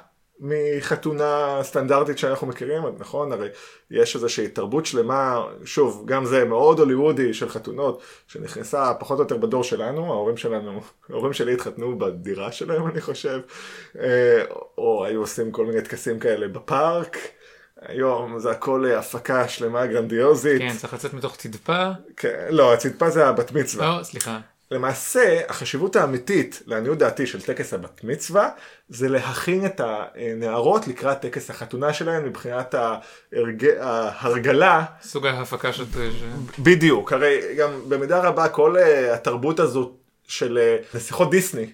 מחתונה 0.40 1.58
סטנדרטית 1.62 2.18
שאנחנו 2.18 2.46
מכירים, 2.46 2.82
נכון? 2.98 3.32
הרי 3.32 3.48
יש 3.90 4.16
איזושהי 4.16 4.48
תרבות 4.48 4.86
שלמה, 4.86 5.42
שוב, 5.64 6.02
גם 6.06 6.24
זה 6.24 6.44
מאוד 6.44 6.78
הוליוודי 6.78 7.34
של 7.34 7.48
חתונות, 7.48 8.02
שנכנסה 8.26 8.94
פחות 8.94 9.18
או 9.18 9.22
יותר 9.22 9.36
בדור 9.36 9.64
שלנו, 9.64 10.12
ההורים 10.12 10.36
שלנו, 10.36 10.80
ההורים 11.10 11.32
שלי 11.32 11.52
התחתנו 11.52 11.98
בדירה 11.98 12.52
שלהם 12.52 12.86
אני 12.86 13.00
חושב, 13.00 13.40
או 14.78 15.04
היו 15.04 15.20
עושים 15.20 15.52
כל 15.52 15.66
מיני 15.66 15.82
טקסים 15.82 16.18
כאלה 16.18 16.48
בפארק. 16.48 17.18
היום 17.80 18.38
זה 18.38 18.50
הכל 18.50 18.86
אה, 18.86 18.98
הפקה 18.98 19.48
שלמה 19.48 19.86
גרנדיוזית. 19.86 20.62
כן, 20.62 20.76
צריך 20.76 20.94
לצאת 20.94 21.14
מתוך 21.14 21.36
צדפה. 21.36 21.90
כן, 22.16 22.46
לא, 22.50 22.74
הצדפה 22.74 23.10
זה 23.10 23.26
הבת 23.26 23.52
מצווה. 23.52 23.98
לא, 23.98 24.02
סליחה. 24.02 24.40
למעשה, 24.70 25.40
החשיבות 25.48 25.96
האמיתית, 25.96 26.62
לעניות 26.66 26.98
דעתי, 26.98 27.26
של 27.26 27.40
טקס 27.40 27.74
הבת 27.74 28.04
מצווה, 28.04 28.50
זה 28.88 29.08
להכין 29.08 29.66
את 29.66 29.80
הנערות 29.84 30.88
לקראת 30.88 31.20
טקס 31.20 31.50
החתונה 31.50 31.92
שלהן 31.92 32.24
מבחינת 32.24 32.74
ההרג... 32.74 33.66
ההרגלה. 33.80 34.84
סוג 35.02 35.26
ההפקה 35.26 35.72
של... 35.72 35.84
בדיוק, 36.58 37.12
הרי 37.12 37.40
גם 37.58 37.70
במידה 37.88 38.20
רבה 38.20 38.48
כל 38.48 38.76
אה, 38.76 39.14
התרבות 39.14 39.60
הזו 39.60 39.92
של 40.28 40.58
אה, 40.58 40.76
נסיכות 40.94 41.30
דיסני, 41.30 41.66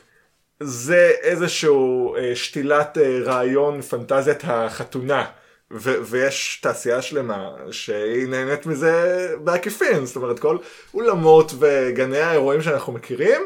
זה 0.60 1.12
איזשהו 1.22 2.16
שתילת 2.34 2.98
רעיון 3.24 3.82
פנטזיית 3.82 4.40
החתונה. 4.44 5.24
ו- 5.72 6.04
ויש 6.04 6.60
תעשייה 6.62 7.02
שלמה 7.02 7.50
שהיא 7.70 8.28
נהנית 8.28 8.66
מזה 8.66 9.26
בעקיפין, 9.44 10.06
זאת 10.06 10.16
אומרת 10.16 10.38
כל 10.38 10.56
אולמות 10.94 11.52
וגני 11.58 12.18
האירועים 12.18 12.62
שאנחנו 12.62 12.92
מכירים 12.92 13.42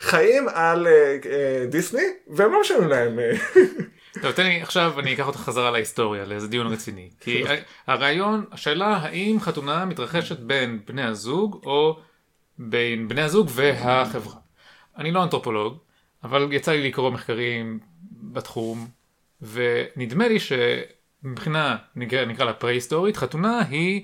חיים 0.00 0.48
על 0.48 0.86
uh, 0.86 1.24
uh, 1.24 1.70
דיסני 1.70 2.02
והם 2.28 2.52
לא 2.52 2.60
משלמים 2.60 2.88
להם. 2.88 3.18
אה. 3.18 3.32
טוב, 4.22 4.32
תן 4.32 4.46
לי, 4.46 4.62
עכשיו 4.62 5.00
אני 5.00 5.14
אקח 5.14 5.26
אותך 5.26 5.38
חזרה 5.38 5.70
להיסטוריה, 5.70 6.24
לאיזה 6.24 6.48
דיון 6.48 6.66
רציני. 6.72 7.10
כי 7.20 7.44
הרעיון, 7.86 8.44
השאלה 8.52 8.86
האם 8.86 9.40
חתונה 9.40 9.84
מתרחשת 9.84 10.38
בין 10.38 10.80
בני 10.86 11.02
הזוג 11.02 11.60
או 11.64 11.98
בין 12.58 13.08
בני 13.08 13.22
הזוג 13.22 13.48
והחברה. 13.54 14.34
אני 14.98 15.10
לא 15.10 15.22
אנתרופולוג, 15.22 15.78
אבל 16.24 16.48
יצא 16.52 16.72
לי 16.72 16.88
לקרוא 16.88 17.10
מחקרים 17.10 17.78
בתחום, 18.12 18.88
ונדמה 19.42 20.28
לי 20.28 20.40
ש... 20.40 20.52
מבחינה 21.22 21.76
נקרא, 21.96 22.24
נקרא 22.24 22.44
לה 22.44 22.52
פרה-היסטורית, 22.52 23.16
חתונה 23.16 23.60
היא 23.70 24.02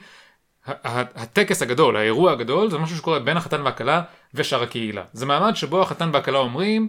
הטקס 0.66 1.62
הגדול, 1.62 1.96
האירוע 1.96 2.33
הגדול, 2.33 2.70
זה 2.70 2.79
משהו 2.79 2.96
שקורה 2.96 3.18
בין 3.18 3.37
החתן 3.37 3.62
והכלה 3.62 4.03
ושאר 4.35 4.62
הקהילה. 4.62 5.05
זה 5.12 5.27
מעמד 5.27 5.57
שבו 5.57 5.83
החתן 5.83 6.11
והכלה 6.12 6.38
אומרים, 6.38 6.88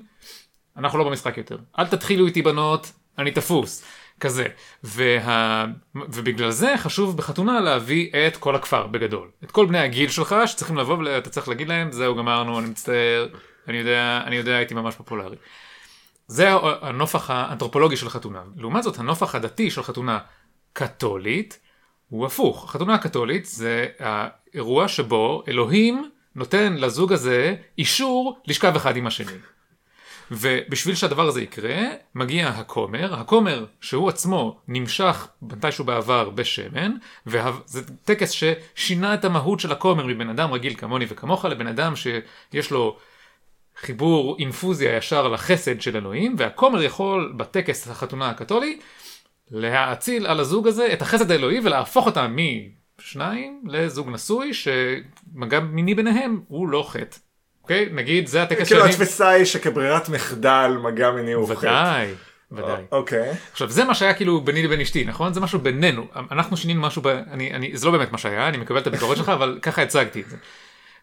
אנחנו 0.78 1.00
לא 1.00 1.04
במשחק 1.04 1.38
יותר. 1.38 1.58
אל 1.80 1.88
תתחילו 1.88 2.26
איתי 2.26 2.42
בנות, 2.42 2.92
אני 3.18 3.32
תפוס. 3.32 3.86
כזה. 4.20 4.48
וה... 4.84 5.66
ובגלל 5.96 6.50
זה 6.50 6.74
חשוב 6.78 7.18
בחתונה 7.18 7.60
להביא 7.60 8.10
את 8.28 8.38
כל 8.38 8.56
הכפר 8.56 8.88
בגדול. 8.88 9.30
את 9.44 9.52
כל 9.52 9.66
בני 9.66 9.80
הגיל 9.80 10.10
שלך 10.10 10.36
שצריכים 10.46 10.78
לבוא 10.78 10.98
ואתה 10.98 11.30
צריך 11.30 11.48
להגיד 11.50 11.68
להם, 11.68 11.92
זהו 11.92 12.16
גמרנו, 12.16 12.60
אני 12.60 12.68
מצטער, 12.68 13.28
אני 13.68 13.78
יודע, 13.78 14.22
אני 14.26 14.36
יודע, 14.36 14.56
הייתי 14.56 14.74
ממש 14.74 14.96
פופולרי. 14.96 15.36
זה 16.28 16.50
הנופח 16.82 17.30
האנתרופולוגי 17.30 17.98
של 17.98 18.10
חתונה. 18.10 18.42
לעומת 18.58 18.84
זאת, 18.84 19.00
הנופח 19.00 19.36
הדתי 19.36 19.72
של 19.72 19.84
חתונה 19.84 20.20
קתולית 20.74 21.60
הוא 22.10 22.26
הפוך. 22.26 22.72
חתונה 22.72 22.94
הקתולית 22.94 23.46
זה 23.46 23.88
האירוע 24.00 24.88
שבו 24.88 25.44
אלוהים 25.48 26.10
נותן 26.36 26.74
לזוג 26.74 27.14
הזה 27.14 27.56
אישור 27.78 28.38
לשכב 28.48 28.76
אחד 28.76 28.98
עם 28.98 29.08
השני. 29.08 29.38
ובשביל 30.32 30.96
שהדבר 30.96 31.28
הזה 31.28 31.42
יקרה, 31.42 31.80
מגיע 32.16 32.48
הכומר, 32.48 33.14
הכומר 33.14 33.66
שהוא 33.82 34.10
עצמו 34.10 34.60
נמשך 34.68 35.28
מתישהו 35.42 35.86
בעבר 35.86 36.30
בשמן, 36.30 36.92
וזה 37.28 37.82
טקס 38.04 38.32
ששינה 38.32 39.14
את 39.14 39.26
המהות 39.26 39.60
של 39.60 39.72
הכומר 39.72 40.06
מבן 40.06 40.30
אדם 40.30 40.52
רגיל 40.52 40.76
כמוני 40.78 41.06
וכמוך 41.10 41.46
לבן 41.46 41.68
אדם 41.68 41.94
שיש 41.96 42.72
לו 42.72 42.98
חיבור 43.78 44.36
אינפוזיה 44.40 44.98
ישר 44.98 45.28
לחסד 45.28 45.82
של 45.82 45.98
אלוהים, 45.98 46.36
והכומר 46.38 46.84
יכול 46.84 47.34
בטקס 47.38 47.88
החתונה 47.88 48.30
הקתולי 48.30 48.80
להאציל 49.52 50.28
על 50.28 50.40
הזוג 50.40 50.68
הזה 50.68 50.94
את 50.94 51.02
החסד 51.02 51.32
האלוהי 51.32 51.60
ולהפוך 51.64 52.06
אותם 52.06 52.38
משניים 53.00 53.62
לזוג 53.68 54.10
נשוי 54.10 54.52
שמגע 54.54 55.60
מיני 55.60 55.96
ביניהם 55.96 56.42
הוא 56.48 56.70
לא 56.70 56.88
חטא. 56.90 57.18
אוקיי? 57.64 57.90
נגיד 57.92 58.28
זה 58.28 58.44
הטקס 58.44 58.68
כאילו 58.68 58.86
התפיסה 58.86 59.30
היא 59.30 59.46
שכברירת 59.46 60.10
מחדל 60.10 60.78
מגע 60.84 61.12
מיני 61.12 61.34
הוא 61.34 61.50
חטא. 61.50 61.58
ודאי. 61.60 62.14
ודאי. 62.52 62.84
אוקיי. 62.92 63.32
עכשיו 63.52 63.70
זה 63.70 63.84
מה 63.84 63.96
שהיה 63.96 64.14
כאילו 64.14 64.42
ביני 64.42 64.64
לבין 64.64 64.82
אשתי 64.82 65.04
נכון 65.06 65.34
זה 65.34 65.40
משהו 65.40 65.60
בינינו 65.60 66.08
אנחנו 66.32 66.58
שינינו 66.58 66.82
משהו 66.82 67.02
ב... 67.02 67.08
אני, 67.08 67.54
אני, 67.54 67.78
זה 67.78 67.86
לא 67.86 67.92
באמת 67.92 68.12
מה 68.12 68.18
שהיה 68.18 68.48
אני 68.48 68.58
מקבל 68.58 68.78
את 68.78 68.88
הביקורת 68.88 69.18
שלך 69.18 69.30
אבל 69.30 69.60
ככה 69.62 69.82
הצגתי 69.82 70.22
את 70.22 70.30
זה. 70.30 70.38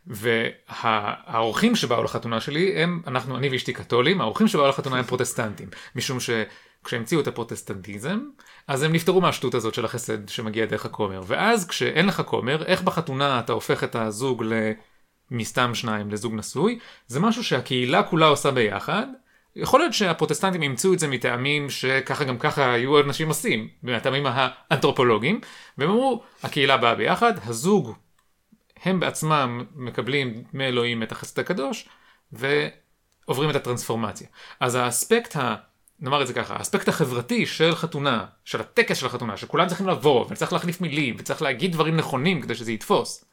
והאורחים 0.06 1.76
שבאו 1.76 2.02
לחתונה 2.02 2.40
שלי 2.40 2.82
הם, 2.82 3.02
אנחנו, 3.06 3.36
אני 3.36 3.48
ואשתי 3.48 3.72
קתולים, 3.72 4.20
האורחים 4.20 4.48
שבאו 4.48 4.68
לחתונה 4.68 4.98
הם 4.98 5.04
פרוטסטנטים, 5.04 5.68
משום 5.96 6.18
שכשהמציאו 6.20 7.20
את 7.20 7.26
הפרוטסטנטיזם, 7.26 8.20
אז 8.68 8.82
הם 8.82 8.92
נפטרו 8.92 9.20
מהשטות 9.20 9.54
הזאת 9.54 9.74
של 9.74 9.84
החסד 9.84 10.28
שמגיע 10.28 10.66
דרך 10.66 10.84
הכומר, 10.84 11.22
ואז 11.26 11.68
כשאין 11.68 12.06
לך 12.06 12.22
כומר, 12.26 12.64
איך 12.64 12.82
בחתונה 12.82 13.40
אתה 13.40 13.52
הופך 13.52 13.84
את 13.84 13.96
הזוג 13.96 14.44
מסתם 15.30 15.74
שניים 15.74 16.10
לזוג 16.10 16.34
נשוי, 16.34 16.78
זה 17.06 17.20
משהו 17.20 17.44
שהקהילה 17.44 18.02
כולה 18.02 18.26
עושה 18.26 18.50
ביחד. 18.50 19.06
יכול 19.56 19.80
להיות 19.80 19.92
שהפרוטסטנטים 19.92 20.62
ימצאו 20.62 20.92
את 20.92 20.98
זה 20.98 21.08
מטעמים 21.08 21.70
שככה 21.70 22.24
גם 22.24 22.38
ככה 22.38 22.72
היו 22.72 23.00
אנשים 23.00 23.28
עושים, 23.28 23.68
מהטעמים 23.82 24.26
האנתרופולוגיים, 24.26 25.40
והם 25.78 25.90
אמרו, 25.90 26.22
הקהילה 26.42 26.76
באה 26.76 26.94
ביחד, 26.94 27.32
הזוג 27.46 27.94
הם 28.84 29.00
בעצמם 29.00 29.64
מקבלים 29.74 30.44
מאלוהים 30.52 31.02
את 31.02 31.12
החסד 31.12 31.40
הקדוש 31.40 31.88
ועוברים 32.32 33.50
את 33.50 33.54
הטרנספורמציה. 33.54 34.26
אז 34.60 34.74
האספקט 34.74 35.36
ה... 35.36 35.54
נאמר 36.00 36.22
את 36.22 36.26
זה 36.26 36.34
ככה, 36.34 36.56
האספקט 36.56 36.88
החברתי 36.88 37.46
של 37.46 37.74
חתונה, 37.74 38.26
של 38.44 38.60
הטקס 38.60 38.98
של 38.98 39.06
החתונה, 39.06 39.36
שכולם 39.36 39.68
צריכים 39.68 39.88
לבוא 39.88 40.26
וצריך 40.30 40.52
להחליף 40.52 40.80
מילים 40.80 41.16
וצריך 41.18 41.42
להגיד 41.42 41.72
דברים 41.72 41.96
נכונים 41.96 42.42
כדי 42.42 42.54
שזה 42.54 42.72
יתפוס. 42.72 43.24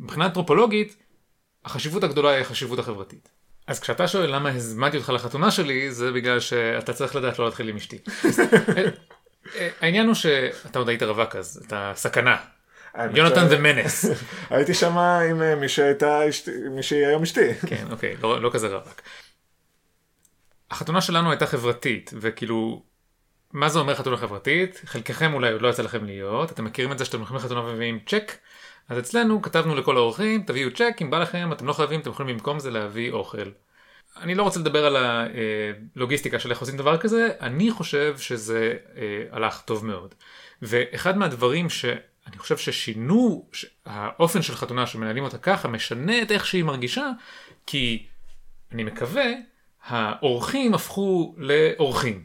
מבחינה 0.00 0.26
אנתרופולוגית, 0.26 0.96
החשיבות 1.64 2.04
הגדולה 2.04 2.30
היא 2.30 2.40
החשיבות 2.40 2.78
החברתית. 2.78 3.28
אז 3.66 3.80
כשאתה 3.80 4.08
שואל 4.08 4.34
למה 4.34 4.48
הזמנתי 4.48 4.96
אותך 4.96 5.08
לחתונה 5.08 5.50
שלי, 5.50 5.92
זה 5.92 6.12
בגלל 6.12 6.40
שאתה 6.40 6.92
צריך 6.92 7.16
לדעת 7.16 7.38
לא 7.38 7.44
להתחיל 7.44 7.68
עם 7.68 7.76
אשתי. 7.76 7.98
העניין 9.80 10.06
הוא 10.06 10.14
שאתה 10.14 10.78
עוד 10.78 10.88
היית 10.88 11.02
רווק 11.02 11.36
אז, 11.36 11.62
אתה 11.66 11.92
סכנה. 11.94 12.36
יונתן 13.14 13.48
דה 13.48 13.58
מנס. 13.58 14.04
הייתי 14.50 14.74
שם 14.74 14.98
עם 14.98 15.42
אה, 15.42 15.54
מי 15.54 15.68
שהייתה 15.68 16.20
מי 16.70 16.82
שהיא 16.82 17.06
היום 17.06 17.22
אשתי. 17.22 17.54
כן, 17.54 17.86
אוקיי, 17.90 18.16
לא, 18.22 18.42
לא 18.42 18.50
כזה 18.52 18.68
רווק. 18.68 19.00
החתונה 20.70 21.00
שלנו 21.00 21.30
הייתה 21.30 21.46
חברתית, 21.46 22.10
וכאילו, 22.20 22.82
מה 23.52 23.68
זה 23.68 23.78
אומר 23.78 23.94
חתונה 23.94 24.16
חברתית? 24.16 24.80
חלקכם 24.84 25.34
אולי 25.34 25.52
עוד 25.52 25.62
לא 25.62 25.68
יצא 25.68 25.82
לכם 25.82 26.04
להיות, 26.04 26.52
אתם 26.52 26.64
מכירים 26.64 26.92
את 26.92 26.98
זה 26.98 27.04
שאתם 27.04 27.18
הולכים 27.18 27.36
לחתונה 27.36 27.60
ומביאים 27.60 27.98
צ'ק? 28.06 28.32
אז 28.88 28.98
אצלנו 28.98 29.42
כתבנו 29.42 29.74
לכל 29.74 29.96
האורחים, 29.96 30.42
תביאו 30.42 30.70
צ'ק, 30.70 30.96
אם 31.02 31.10
בא 31.10 31.18
לכם, 31.18 31.52
אתם 31.52 31.66
לא 31.66 31.72
חייבים, 31.72 32.00
אתם 32.00 32.10
יכולים 32.10 32.36
במקום 32.36 32.58
זה 32.58 32.70
להביא 32.70 33.12
אוכל. 33.12 33.50
אני 34.16 34.34
לא 34.34 34.42
רוצה 34.42 34.60
לדבר 34.60 34.86
על 34.86 34.96
הלוגיסטיקה 35.96 36.38
של 36.38 36.50
איך 36.50 36.60
עושים 36.60 36.76
דבר 36.76 36.98
כזה, 36.98 37.28
אני 37.40 37.70
חושב 37.70 38.18
שזה 38.18 38.74
אה, 38.96 39.02
הלך 39.30 39.60
טוב 39.60 39.86
מאוד. 39.86 40.14
ואחד 40.62 41.18
מהדברים 41.18 41.70
ש... 41.70 41.84
אני 42.28 42.38
חושב 42.38 42.56
ששינו, 42.56 43.48
האופן 43.86 44.42
של 44.42 44.54
חתונה 44.54 44.86
שמנהלים 44.86 45.24
אותה 45.24 45.38
ככה, 45.38 45.68
משנה 45.68 46.22
את 46.22 46.32
איך 46.32 46.46
שהיא 46.46 46.64
מרגישה, 46.64 47.10
כי 47.66 48.06
אני 48.72 48.84
מקווה, 48.84 49.26
האורחים 49.86 50.74
הפכו 50.74 51.34
לאורחים. 51.38 52.24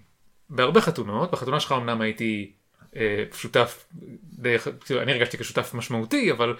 בהרבה 0.49 0.81
חתונות, 0.81 1.31
בחתונה 1.31 1.59
שלך 1.59 1.71
אמנם 1.71 2.01
הייתי 2.01 2.51
אה, 2.95 3.23
שותף, 3.33 3.85
דרך, 4.23 4.67
אני 5.01 5.11
הרגשתי 5.11 5.37
כשותף 5.37 5.73
משמעותי, 5.73 6.31
אבל 6.31 6.55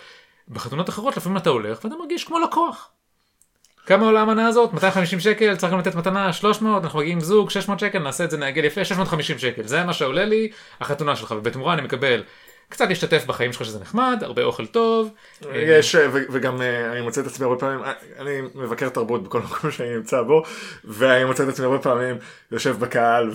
בחתונות 0.50 0.90
אחרות 0.90 1.18
לפעמים 1.18 1.38
אתה 1.38 1.50
הולך 1.50 1.84
ואתה 1.84 1.96
מרגיש 1.96 2.24
כמו 2.24 2.40
לקוח. 2.40 2.90
כמה 3.86 4.06
עולה 4.06 4.22
המנה 4.22 4.48
הזאת? 4.48 4.74
250 4.74 5.20
שקל, 5.20 5.56
צריך 5.56 5.74
גם 5.74 5.80
לתת 5.80 5.96
מתנה 5.96 6.34
300, 6.34 6.84
אנחנו 6.84 7.00
מגיעים 7.00 7.20
זוג, 7.20 7.50
600 7.50 7.80
שקל, 7.80 8.00
נעשה 8.00 8.24
את 8.24 8.32
זה 8.32 8.38
נעגל 8.38 8.66
יפה, 8.66 8.86
650 8.86 9.40
שקל. 9.40 9.64
זה 9.64 9.84
מה 9.84 9.94
שעולה 9.94 10.26
לי 10.26 10.52
החתונה 10.80 11.16
שלך, 11.16 11.32
ובתמורה 11.38 11.74
אני 11.74 11.82
מקבל 11.82 12.24
קצת 12.74 12.90
להשתתף 12.90 13.26
בחיים 13.26 13.54
שלך 13.54 13.66
שזה 13.66 13.80
נחמד, 13.80 14.20
הרבה 14.22 14.44
אוכל 14.44 14.66
טוב. 14.66 15.10
אה, 15.46 15.62
יש, 15.62 15.96
ו- 15.96 16.26
וגם 16.32 16.62
אה, 16.62 16.92
אני 16.92 17.02
מוצא 17.02 17.22
את 17.22 17.28
עצמי 17.28 17.46
הרבה 17.46 17.60
פעמים, 17.60 17.84
אה, 17.84 17.92
אני 18.20 18.42
מבקר 18.56 18.90
תרבות 18.90 19.24
בכל 19.24 19.40
מקום 19.50 19.72
שאני 19.72 19.96
נמצא 19.96 20.22
בו, 20.22 20.44
ואני 20.86 21.26
מוצא 21.26 21.44
את 21.44 21.48
עצמי 21.48 21.66
הרבה 21.66 21.80
פעמים 21.80 22.18
יושב 22.52 22.80
בקהל 22.80 23.32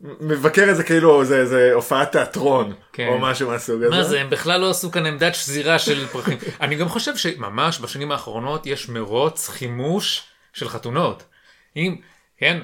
ומבקר 0.00 0.70
את 0.70 0.76
זה 0.76 0.84
כאילו 0.84 1.24
זה, 1.24 1.46
זה 1.46 1.70
הופעת 1.74 2.12
תיאטרון, 2.12 2.72
כן. 2.92 3.08
או 3.08 3.18
משהו 3.18 3.50
מהסוג 3.50 3.82
הזה. 3.82 3.96
מה 3.96 4.04
זה, 4.04 4.20
הם 4.20 4.30
בכלל 4.30 4.60
לא 4.60 4.70
עשו 4.70 4.90
כאן 4.90 5.06
עמדת 5.06 5.34
שזירה 5.34 5.78
של 5.78 6.06
פרחים. 6.06 6.38
אני 6.60 6.76
גם 6.76 6.88
חושב 6.88 7.16
שממש 7.16 7.80
בשנים 7.80 8.12
האחרונות 8.12 8.66
יש 8.66 8.88
מרוץ 8.88 9.48
חימוש 9.48 10.22
של 10.52 10.68
חתונות. 10.68 11.22
אם, 11.76 11.96
כן, 12.38 12.60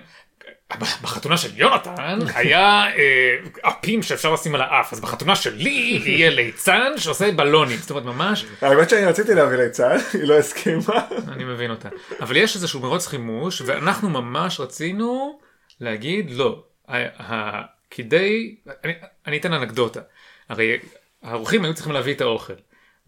בחתונה 0.79 1.37
של 1.37 1.51
יונתן 1.55 2.19
היה 2.35 2.87
אה, 2.97 3.37
אפים 3.63 4.03
שאפשר 4.03 4.33
לשים 4.33 4.55
על 4.55 4.61
האף, 4.61 4.93
אז 4.93 5.01
בחתונה 5.01 5.37
שלי 5.37 6.01
יהיה 6.05 6.31
ליצן 6.31 6.93
שעושה 6.97 7.33
בלונים. 7.33 7.77
זאת 7.77 7.91
אומרת, 7.91 8.05
ממש, 8.05 8.47
האמת 8.61 8.91
שאני 8.91 9.05
רציתי 9.05 9.35
להביא 9.35 9.57
ליצן, 9.57 9.97
היא 10.13 10.23
לא 10.23 10.39
הסכימה. 10.39 11.07
אני 11.29 11.45
מבין 11.45 11.71
אותה. 11.71 11.89
אבל 12.21 12.37
יש 12.37 12.57
איזשהו 12.57 12.81
מרוץ 12.81 13.07
חימוש, 13.07 13.63
ואנחנו 13.67 14.11
ממש 14.11 14.61
רצינו 14.61 15.41
להגיד 15.81 16.31
לא. 16.31 16.65
כדי, 17.91 18.57
אני, 18.85 18.93
אני 19.27 19.39
אתן 19.39 19.53
אנקדוטה. 19.53 20.01
הרי 20.49 20.79
האורחים 21.23 21.65
היו 21.65 21.75
צריכים 21.75 21.93
להביא 21.93 22.15
את 22.15 22.21
האוכל. 22.21 22.53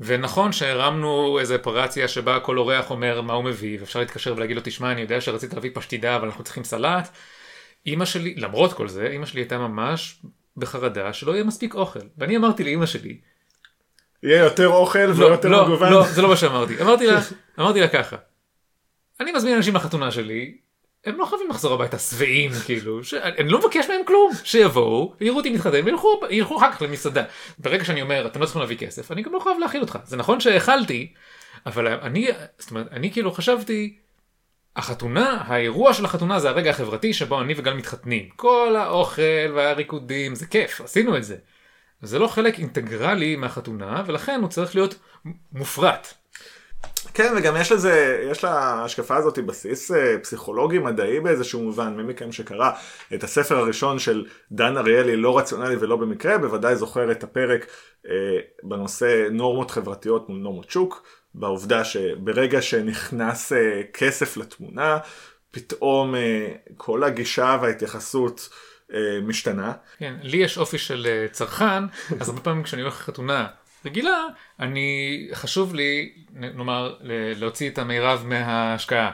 ונכון 0.01 0.53
שהרמנו 0.53 1.39
איזה 1.41 1.57
אופרציה 1.57 2.09
שבה 2.09 2.41
כל 2.41 2.59
אורח 2.59 2.91
אומר 2.91 3.21
מה 3.21 3.33
הוא 3.33 3.45
מביא, 3.45 3.81
ואפשר 3.81 3.99
להתקשר 3.99 4.35
ולהגיד 4.37 4.57
לו, 4.57 4.63
תשמע, 4.65 4.93
אני 4.93 5.01
יודע 5.01 5.21
שרצית 5.21 5.55
להביא 5.55 5.71
פשטידה, 5.75 6.17
אבל 6.17 6.25
אנחנו 6.25 6.45
צריכים 6.45 6.65
סלט. 6.65 7.09
אימא 7.87 8.05
שלי, 8.05 8.35
למרות 8.35 8.73
כל 8.73 8.89
זה, 8.89 9.07
אימא 9.07 9.27
שלי 9.27 9.41
הייתה 9.41 9.59
ממש 9.59 10.23
בחרדה 10.57 11.13
שלא 11.13 11.33
יהיה 11.33 11.45
מספיק 11.45 11.75
אוכל. 11.75 12.01
ואני 12.19 12.37
אמרתי 12.37 12.65
לאימא 12.65 12.87
שלי, 12.87 13.19
יהיה 14.23 14.45
יותר 14.45 14.69
אוכל 14.69 15.13
ויותר 15.17 15.49
לא, 15.49 15.69
מגוון. 15.69 15.93
לא, 15.93 16.03
זה 16.07 16.23
לא 16.23 16.29
מה 16.29 16.37
שאמרתי. 16.37 16.83
אמרתי 16.83 17.07
לה, 17.07 17.21
אמרתי 17.61 17.81
לה 17.81 17.89
ככה, 17.89 18.17
אני 19.21 19.33
מזמין 19.33 19.57
אנשים 19.57 19.77
לחתונה 19.77 20.11
שלי, 20.11 20.57
הם 21.05 21.19
לא 21.19 21.25
חייבים 21.25 21.51
לחזור 21.51 21.75
הביתה 21.75 21.99
שבעים, 21.99 22.51
כאילו, 22.65 23.05
ש... 23.05 23.15
אני 23.15 23.49
לא 23.49 23.59
מבקש 23.59 23.89
מהם 23.89 24.01
כלום, 24.07 24.33
שיבואו, 24.45 25.15
יראו 25.21 25.37
אותי 25.37 25.51
מתחתן 25.51 25.81
וילכו 25.85 26.21
ילכו 26.31 26.59
אחר 26.59 26.73
כך 26.73 26.83
למסעדה. 26.83 27.25
ברגע 27.59 27.85
שאני 27.85 28.03
אומר, 28.03 28.27
אתם 28.27 28.41
לא 28.41 28.45
צריכים 28.45 28.63
להביא 28.63 28.77
כסף, 28.77 29.13
אני 29.13 29.23
גם 29.23 29.33
לא 29.33 29.39
חייב 29.39 29.59
להאכיל 29.59 29.81
אותך. 29.81 29.99
זה 30.05 30.17
נכון 30.17 30.41
שהאכלתי, 30.41 31.13
אבל 31.67 31.87
אני, 31.87 32.29
זאת 32.59 32.71
אומרת, 32.71 32.87
אני 32.93 33.13
כאילו 33.13 33.33
חשבתי, 33.33 33.97
החתונה, 34.77 35.45
האירוע 35.47 35.95
של 35.95 36.05
החתונה 36.05 36.41
זה 36.41 36.49
הרגע 36.49 36.71
החברתי 36.71 37.13
שבו 37.13 37.41
אני 37.41 37.55
וגל 37.57 37.75
מתחתנים. 37.75 38.29
כל 38.37 38.77
האוכל 38.79 39.53
והריקודים, 39.55 40.35
זה 40.35 40.47
כיף, 40.47 40.81
עשינו 40.81 41.17
את 41.17 41.25
זה. 41.25 41.37
זה 42.03 42.19
לא 42.19 42.27
חלק 42.27 42.59
אינטגרלי 42.59 43.37
מהחתונה, 43.37 44.03
ולכן 44.07 44.41
הוא 44.41 44.49
צריך 44.49 44.75
להיות 44.75 44.95
מופרט. 45.53 46.15
כן, 47.15 47.35
וגם 47.37 47.57
יש 47.61 47.73
לזה, 47.73 48.27
יש 48.31 48.45
להשקפה 48.45 49.17
הזאת 49.17 49.39
בסיס 49.39 49.91
אה, 49.91 50.19
פסיכולוגי 50.23 50.79
מדעי 50.79 51.21
באיזשהו 51.21 51.63
מובן, 51.63 51.97
מי 51.97 52.03
מכם 52.03 52.33
שקרא 52.33 52.71
את 53.15 53.25
הספר 53.25 53.57
הראשון 53.57 53.99
של 53.99 54.27
דן 54.53 54.77
אריאלי, 54.77 55.17
לא 55.17 55.39
רציונלי 55.39 55.77
ולא 55.77 55.97
במקרה, 55.97 56.39
בוודאי 56.39 56.77
זוכר 56.77 57.13
את 57.13 57.25
הפרק 57.25 57.67
אה, 58.07 58.13
בנושא 58.63 59.29
נורמות 59.31 59.71
חברתיות 59.71 60.29
מול 60.29 60.39
נורמות 60.39 60.71
שוק, 60.71 61.07
בעובדה 61.35 61.85
שברגע 61.85 62.63
שנכנס 62.63 63.53
אה, 63.53 63.83
כסף 63.93 64.37
לתמונה, 64.37 64.99
פתאום 65.51 66.15
אה, 66.15 66.49
כל 66.77 67.05
הגישה 67.05 67.59
וההתייחסות 67.63 68.49
אה, 68.95 68.99
משתנה. 69.23 69.73
כן, 69.99 70.15
לי 70.23 70.37
יש 70.37 70.59
אופי 70.59 70.79
של 70.79 71.27
צרכן, 71.33 71.85
אז 72.21 72.29
הרבה 72.29 72.41
פעמים 72.41 72.63
כשאני 72.63 72.83
הולך 72.83 72.95
לחתונה 72.95 73.47
רגילה, 73.85 74.27
אני, 74.61 75.29
חשוב 75.33 75.75
לי, 75.75 76.13
נאמר, 76.33 76.97
להוציא 77.37 77.71
את 77.71 77.79
המירב 77.79 78.25
מההשקעה. 78.27 79.11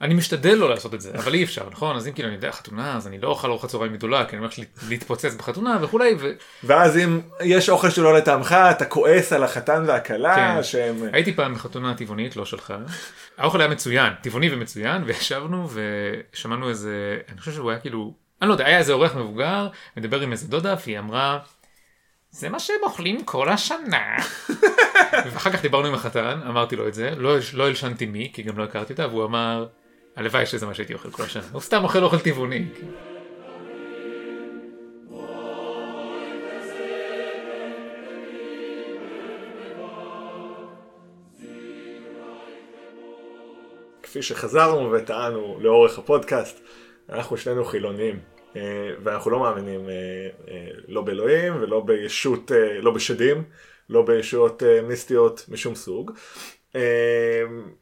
אני 0.00 0.14
משתדל 0.14 0.54
לא 0.54 0.70
לעשות 0.70 0.94
את 0.94 1.00
זה, 1.00 1.10
אבל 1.14 1.34
אי 1.34 1.44
אפשר, 1.44 1.68
נכון? 1.70 1.96
אז 1.96 2.08
אם 2.08 2.12
כאילו 2.12 2.28
אני 2.28 2.36
יודע 2.36 2.52
חתונה, 2.52 2.96
אז 2.96 3.06
אני 3.06 3.18
לא 3.18 3.28
אוכל 3.28 3.48
ארוחת 3.50 3.68
צהריים 3.68 3.92
גדולה, 3.92 4.24
כי 4.24 4.36
אני 4.36 4.44
הולך 4.44 4.58
לה- 4.58 4.64
להתפוצץ 4.88 5.34
בחתונה 5.34 5.78
וכולי, 5.82 6.14
ו... 6.20 6.30
ואז 6.64 6.96
אם 6.96 7.20
יש 7.42 7.68
אוכל 7.68 7.90
שלא 7.90 8.14
לטעמך, 8.16 8.52
אתה 8.52 8.84
כועס 8.84 9.32
על 9.32 9.44
החתן 9.44 9.84
והכלה, 9.86 10.36
כן. 10.36 10.62
שהם... 10.62 10.96
הייתי 11.12 11.32
פעם 11.34 11.54
בחתונה 11.54 11.94
טבעונית, 11.94 12.36
לא 12.36 12.44
שלך. 12.44 12.74
האוכל 13.38 13.60
היה 13.60 13.70
מצוין, 13.70 14.12
טבעוני 14.22 14.54
ומצוין, 14.54 15.02
וישבנו 15.06 15.68
ושמענו 16.32 16.68
איזה, 16.68 17.18
אני 17.32 17.38
חושב 17.40 17.52
שהוא 17.52 17.70
היה 17.70 17.80
כאילו, 17.80 18.14
אני 18.42 18.48
לא 18.48 18.54
יודע, 18.54 18.66
היה 18.66 18.78
איזה 18.78 18.92
אורח 18.92 19.14
מבוגר, 19.16 19.68
מדבר 19.96 20.20
עם 20.20 20.32
איזה 20.32 20.48
דודה, 20.48 20.74
והיא 20.84 20.98
אמרה, 20.98 21.38
זה 22.30 22.48
מה 22.48 22.58
שהם 22.58 22.76
אוכלים 22.82 23.24
כל 23.24 23.48
השנה. 23.48 24.16
ואחר 25.32 25.50
כך 25.50 25.62
דיברנו 25.62 25.86
עם 25.88 25.94
החתן, 25.94 26.40
אמרתי 26.48 26.76
לו 26.76 26.88
את 26.88 26.94
זה, 26.94 27.10
לא, 27.16 27.36
לא 27.54 27.66
הלשנתי 27.66 28.06
מי, 28.06 28.30
כי 28.34 28.42
גם 28.42 28.58
לא 28.58 28.64
הכרתי 28.64 28.92
אותה, 28.92 29.08
והוא 29.08 29.24
אמר, 29.24 29.66
הלוואי 30.16 30.46
שזה 30.46 30.66
מה 30.66 30.74
שהייתי 30.74 30.94
אוכל 30.94 31.10
כל 31.10 31.22
השנה. 31.22 31.42
הוא 31.52 31.60
סתם 31.60 31.84
אוכל 31.84 32.04
אוכל 32.04 32.18
טבעוני. 32.18 32.66
כפי 44.02 44.22
שחזרנו 44.22 44.92
וטענו 44.92 45.58
לאורך 45.60 45.98
הפודקאסט, 45.98 46.60
אנחנו 47.08 47.36
שנינו 47.36 47.64
חילונים, 47.64 48.18
אה, 48.56 48.90
ואנחנו 49.02 49.30
לא 49.30 49.40
מאמינים 49.40 49.88
אה, 49.88 49.94
אה, 50.48 50.68
לא 50.88 51.02
באלוהים 51.02 51.62
ולא 51.62 51.80
בישות, 51.80 52.50
לא 52.80 52.90
בשדים, 52.90 53.44
לא 53.90 54.02
בישויות 54.02 54.62
מיסטיות 54.88 55.44
משום 55.48 55.74
סוג, 55.74 56.12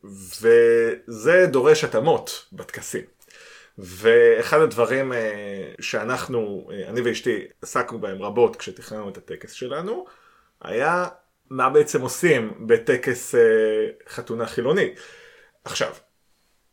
וזה 0.05 1.47
דורש 1.51 1.85
התאמות 1.85 2.47
בטקסים. 2.53 3.05
ואחד 3.79 4.61
הדברים 4.61 5.13
אה, 5.13 5.73
שאנחנו, 5.81 6.69
אה, 6.73 6.89
אני 6.89 7.01
ואשתי, 7.01 7.47
עסקנו 7.63 7.99
בהם 7.99 8.23
רבות 8.23 8.57
כשתכננו 8.57 9.09
את 9.09 9.17
הטקס 9.17 9.53
שלנו, 9.53 10.07
היה 10.61 11.09
מה 11.51 11.71
בעצם 11.71 12.01
עושים 12.01 12.67
בטקס 12.67 13.35
אה, 13.35 13.41
חתונה 14.09 14.47
חילוני. 14.47 14.95
עכשיו, 15.65 15.93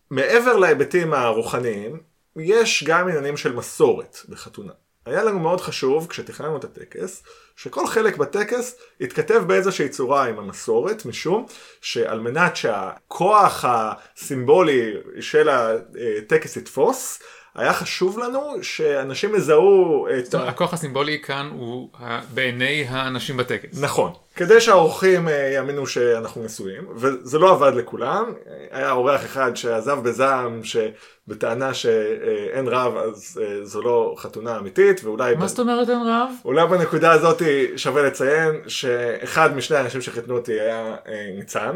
מעבר 0.09 0.57
להיבטים 0.57 1.13
הרוחניים, 1.13 1.99
יש 2.35 2.83
גם 2.87 3.07
עניינים 3.07 3.37
של 3.37 3.53
מסורת 3.55 4.17
בחתונה. 4.29 4.73
היה 5.05 5.23
לנו 5.23 5.39
מאוד 5.39 5.61
חשוב, 5.61 6.07
כשתכננו 6.07 6.57
את 6.57 6.63
הטקס, 6.63 7.23
שכל 7.61 7.87
חלק 7.87 8.17
בטקס 8.17 8.75
יתכתב 8.99 9.43
באיזושהי 9.47 9.89
צורה 9.89 10.25
עם 10.25 10.39
המסורת, 10.39 11.05
משום 11.05 11.45
שעל 11.81 12.19
מנת 12.19 12.55
שהכוח 12.55 13.65
הסימבולי 13.67 14.93
של 15.19 15.49
הטקס 15.49 16.57
יתפוס, 16.57 17.19
היה 17.55 17.73
חשוב 17.73 18.19
לנו 18.19 18.53
שאנשים 18.61 19.35
יזהו 19.35 20.07
את... 20.07 20.31
טוב, 20.31 20.41
הכוח 20.41 20.73
הסימבולי 20.73 21.19
כאן 21.23 21.49
הוא 21.53 21.89
ה- 21.99 22.21
בעיני 22.33 22.85
האנשים 22.89 23.37
בטקס. 23.37 23.81
נכון. 23.81 24.11
כדי 24.35 24.61
שהאורחים 24.61 25.27
אה, 25.29 25.51
יאמינו 25.55 25.87
שאנחנו 25.87 26.43
נשואים, 26.43 26.87
וזה 26.95 27.39
לא 27.39 27.51
עבד 27.51 27.73
לכולם. 27.75 28.33
היה 28.71 28.91
אורח 28.91 29.25
אחד 29.25 29.55
שעזב 29.55 29.99
בזעם, 30.03 30.61
שבטענה 30.63 31.73
שאין 31.73 32.67
רב 32.67 32.97
אז 32.97 33.41
אה, 33.43 33.65
זו 33.65 33.81
לא 33.81 34.15
חתונה 34.17 34.57
אמיתית, 34.57 35.01
ואולי... 35.03 35.35
מה 35.35 35.47
זאת 35.47 35.59
אומרת 35.59 35.89
אין 35.89 36.01
רב? 36.07 36.29
אולי 36.45 36.67
בנקודה 36.67 37.11
הזאת 37.11 37.41
שווה 37.75 38.01
לציין 38.03 38.61
שאחד 38.67 39.55
משני 39.55 39.77
האנשים 39.77 40.01
שחיתנו 40.01 40.37
אותי 40.37 40.59
היה 40.59 40.95
אה, 41.07 41.29
ניצן, 41.37 41.71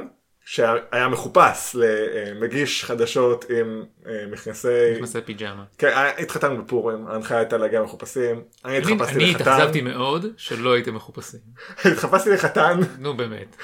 שהיה 0.45 1.08
מחופש 1.10 1.75
למגיש 1.75 2.86
חדשות 2.86 3.45
עם 3.49 3.84
אה, 4.08 4.25
מכנסי... 4.32 4.67
מכנסי 4.95 5.21
פיג'מה. 5.25 5.63
כן, 5.77 5.88
היה- 5.88 6.17
התחתנו 6.17 6.63
בפורים, 6.63 7.08
ההנחיה 7.08 7.38
הייתה 7.38 7.58
להגיע 7.58 7.82
מחופשים. 7.82 8.41
אני 8.65 8.77
אני 8.77 8.93
התחפשתי 8.93 9.15
אני 9.15 9.32
לחתן. 9.32 9.41
התאכזבתי 9.51 9.82
מאוד 9.82 10.25
שלא 10.38 10.73
הייתם 10.73 10.95
מחופשים. 10.95 11.39
התחפשתי 11.91 12.29
לחתן. 12.29 12.79
נו 12.99 13.17
באמת. 13.17 13.56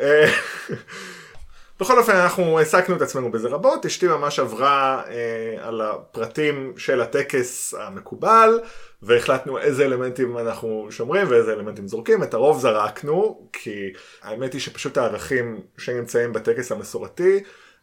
אה, 0.00 0.30
בכל 1.80 1.98
אופן 1.98 2.16
אנחנו 2.16 2.58
העסקנו 2.58 2.96
את 2.96 3.02
עצמנו 3.02 3.30
בזה 3.30 3.48
רבות, 3.48 3.86
אשתי 3.86 4.06
ממש 4.06 4.38
עברה 4.38 5.02
אה, 5.08 5.68
על 5.68 5.80
הפרטים 5.80 6.72
של 6.76 7.00
הטקס 7.00 7.74
המקובל 7.78 8.60
והחלטנו 9.02 9.58
איזה 9.58 9.84
אלמנטים 9.84 10.38
אנחנו 10.38 10.86
שומרים 10.90 11.26
ואיזה 11.30 11.52
אלמנטים 11.52 11.88
זורקים, 11.88 12.22
את 12.22 12.34
הרוב 12.34 12.60
זרקנו 12.60 13.48
כי 13.52 13.92
האמת 14.22 14.52
היא 14.52 14.60
שפשוט 14.60 14.98
הערכים 14.98 15.60
שנמצאים 15.78 16.32
בטקס 16.32 16.72
המסורתי 16.72 17.40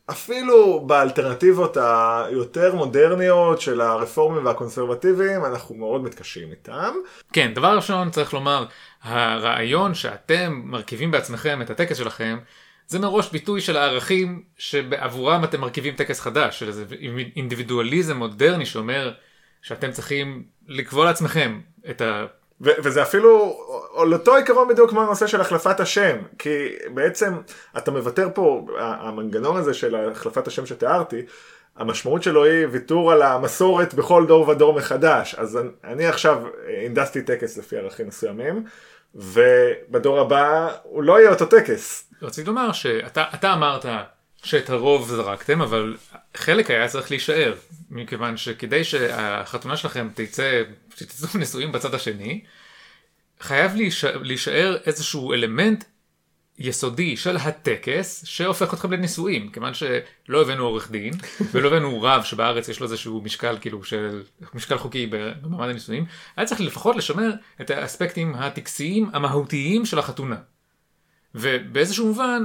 אפילו 0.09 0.79
באלטרנטיבות 0.87 1.77
היותר 1.77 2.75
מודרניות 2.75 3.61
של 3.61 3.81
הרפורמים 3.81 4.45
והקונסרבטיביים 4.45 5.45
אנחנו 5.45 5.75
מאוד 5.75 6.03
מתקשים 6.03 6.51
איתם. 6.51 6.93
כן, 7.33 7.53
דבר 7.53 7.75
ראשון 7.75 8.09
צריך 8.09 8.33
לומר, 8.33 8.65
הרעיון 9.03 9.93
שאתם 9.93 10.61
מרכיבים 10.65 11.11
בעצמכם 11.11 11.61
את 11.61 11.69
הטקס 11.69 11.97
שלכם, 11.97 12.37
זה 12.87 12.99
מראש 12.99 13.31
ביטוי 13.31 13.61
של 13.61 13.77
הערכים 13.77 14.43
שבעבורם 14.57 15.43
אתם 15.43 15.61
מרכיבים 15.61 15.95
טקס 15.95 16.19
חדש, 16.19 16.59
של 16.59 16.67
איזה 16.67 16.85
אינדיבידואליזם 17.35 18.17
מודרני 18.17 18.65
שאומר 18.65 19.11
שאתם 19.65 19.91
צריכים 19.91 20.43
לקבוע 20.67 21.05
לעצמכם 21.05 21.59
את 21.89 22.01
ה... 22.01 22.25
ו- 22.61 22.69
וזה 22.83 23.01
אפילו 23.01 23.57
על 23.97 24.13
אותו 24.13 24.35
עיקרון 24.35 24.67
בדיוק 24.67 24.89
כמו 24.89 25.01
הנושא 25.01 25.27
של 25.27 25.41
החלפת 25.41 25.79
השם, 25.79 26.17
כי 26.39 26.69
בעצם 26.93 27.33
אתה 27.77 27.91
מוותר 27.91 28.29
פה, 28.33 28.65
המנגנון 28.79 29.57
הזה 29.57 29.73
של 29.73 29.95
החלפת 29.95 30.47
השם 30.47 30.65
שתיארתי, 30.65 31.21
המשמעות 31.75 32.23
שלו 32.23 32.43
היא 32.43 32.67
ויתור 32.71 33.11
על 33.11 33.21
המסורת 33.21 33.93
בכל 33.93 34.25
דור 34.27 34.49
ודור 34.49 34.73
מחדש. 34.73 35.35
אז 35.35 35.59
אני 35.83 36.05
עכשיו 36.07 36.43
הנדסתי 36.83 37.21
טקס 37.21 37.57
לפי 37.57 37.77
ערכים 37.77 38.07
מסוימים, 38.07 38.63
ובדור 39.15 40.19
הבא 40.19 40.69
הוא 40.83 41.03
לא 41.03 41.19
יהיה 41.19 41.29
אותו 41.29 41.45
טקס. 41.45 42.11
רציתי 42.21 42.47
לומר 42.47 42.71
שאתה 42.71 43.53
אמרת 43.53 43.85
שאת 44.45 44.69
הרוב 44.69 45.09
זרקתם, 45.09 45.61
אבל 45.61 45.97
חלק 46.35 46.71
היה 46.71 46.87
צריך 46.87 47.11
להישאר, 47.11 47.55
מכיוון 47.89 48.37
שכדי 48.37 48.83
שהחתונה 48.83 49.77
שלכם 49.77 50.07
תצא, 50.13 50.63
שתצאו 50.95 51.27
נשואים 51.41 51.71
בצד 51.71 51.93
השני, 51.93 52.43
חייב 53.39 53.71
להישאר 54.21 54.77
איזשהו 54.85 55.33
אלמנט 55.33 55.83
יסודי 56.59 57.17
של 57.17 57.37
הטקס 57.37 58.25
שהופך 58.25 58.73
אתכם 58.73 58.91
לנישואים 58.93 59.51
כיוון 59.51 59.73
שלא 59.73 60.41
הבאנו 60.41 60.63
עורך 60.63 60.91
דין 60.91 61.13
ולא 61.51 61.67
הבאנו 61.67 62.01
רב 62.01 62.23
שבארץ 62.23 62.69
יש 62.69 62.79
לו 62.79 62.85
איזשהו 62.85 63.21
משקל 63.21 63.57
כאילו 63.61 63.83
של 63.83 64.23
משקל 64.53 64.77
חוקי 64.77 65.07
במעמד 65.07 65.69
הנישואים 65.69 66.05
היה 66.35 66.47
צריך 66.47 66.61
לפחות 66.61 66.95
לשמר 66.95 67.31
את 67.61 67.69
האספקטים 67.69 68.35
הטקסיים 68.35 69.09
המהותיים 69.13 69.85
של 69.85 69.99
החתונה. 69.99 70.37
ובאיזשהו 71.35 72.07
מובן 72.07 72.43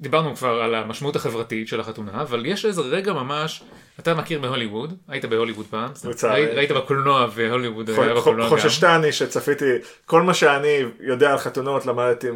דיברנו 0.00 0.36
כבר 0.36 0.62
על 0.62 0.74
המשמעות 0.74 1.16
החברתית 1.16 1.68
של 1.68 1.80
החתונה, 1.80 2.22
אבל 2.22 2.46
יש 2.46 2.64
איזה 2.64 2.80
רגע 2.80 3.12
ממש, 3.12 3.62
אתה 3.98 4.14
מכיר 4.14 4.40
מהוליווד, 4.40 4.94
היית 5.08 5.24
בהוליווד 5.24 5.66
פעם, 5.66 5.90
ראית, 6.22 6.50
ראית 6.54 6.72
בקולנוע 6.72 7.26
והוליווד 7.34 7.90
היה 7.90 8.14
בקולנוע 8.14 8.44
גם. 8.44 8.50
חוששתני 8.50 9.12
שצפיתי, 9.12 9.64
כל 10.06 10.22
מה 10.22 10.34
שאני 10.34 10.84
יודע 11.00 11.32
על 11.32 11.38
חתונות 11.38 11.86
למדתי 11.86 12.26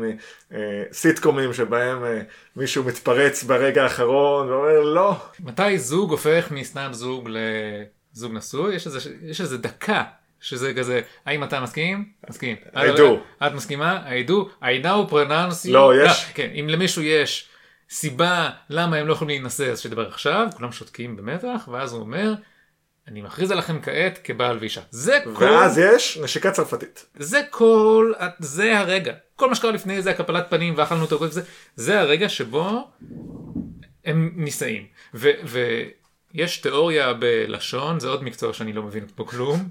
מסיטקומים 0.51 1.53
שבהם 1.55 2.05
אה, 2.05 2.21
מישהו 2.57 2.85
מתפרץ 2.85 3.43
ברגע 3.43 3.83
האחרון 3.83 4.49
ואומר 4.49 4.81
לא. 4.81 5.17
מתי 5.41 5.79
זוג 5.79 6.11
הופך 6.11 6.51
מסתם 6.51 6.89
זוג 6.93 7.29
לזוג 7.33 8.33
נשוי? 8.33 8.75
יש 8.75 8.87
איזה, 8.87 8.99
יש 9.23 9.41
איזה 9.41 9.59
דקה 9.59 10.03
שזה 10.41 10.75
כזה, 10.75 11.01
האם 11.27 11.45
אתה 11.45 11.61
מסכים? 11.61 12.05
מסכים. 12.31 12.57
I 12.75 12.79
do. 12.79 13.45
את 13.47 13.53
מסכימה? 13.53 14.03
I 14.07 14.29
do. 14.31 14.33
I 14.63 14.85
now 14.85 15.11
pronounce 15.11 15.67
you. 15.67 15.71
לא, 15.71 15.93
יש. 16.05 16.25
כן, 16.35 16.49
אם 16.61 16.69
למישהו 16.69 17.03
יש 17.03 17.49
סיבה 17.91 18.51
למה 18.71 18.97
הם 18.97 19.07
לא 19.07 19.13
יכולים 19.13 19.29
להינשא 19.29 19.71
אז 19.71 19.81
שידבר 19.81 20.09
עכשיו, 20.09 20.49
כולם 20.57 20.73
שותקים 20.73 21.17
במתח, 21.17 21.69
ואז 21.73 21.93
הוא 21.93 22.01
אומר, 22.01 22.35
אני 23.09 23.23
מכריז 23.23 23.51
עליכם 23.51 23.81
כעת 23.83 24.19
כבעל 24.25 24.59
ואישה. 24.61 24.81
זה 24.91 25.19
כל... 25.35 25.45
ואז 25.45 25.79
יש 25.79 26.19
נשיקה 26.23 26.51
צרפתית. 26.51 27.07
זה 27.19 27.41
כל, 27.51 28.13
זה 28.39 28.79
הרגע. 28.79 29.13
כל 29.37 29.49
מה 29.49 29.55
שקרה 29.55 29.71
לפני 29.71 30.03
זה 30.03 30.11
הקפלת 30.11 30.51
פנים 30.51 30.75
ואכלנו 30.77 31.05
את 31.05 31.13
הכל 31.13 31.29
זה, 31.29 31.43
זה 31.77 32.01
הרגע 32.01 32.29
שבו 32.29 32.91
הם 34.05 34.33
נישאים. 34.37 34.87
ויש 36.35 36.59
תיאוריה 36.59 37.13
בלשון, 37.13 38.01
זה 38.01 38.09
עוד 38.09 38.25
מקצוע 38.25 38.53
שאני 38.53 38.73
לא 38.73 38.83
מבין 38.83 39.07
פה 39.15 39.25
כלום. 39.25 39.69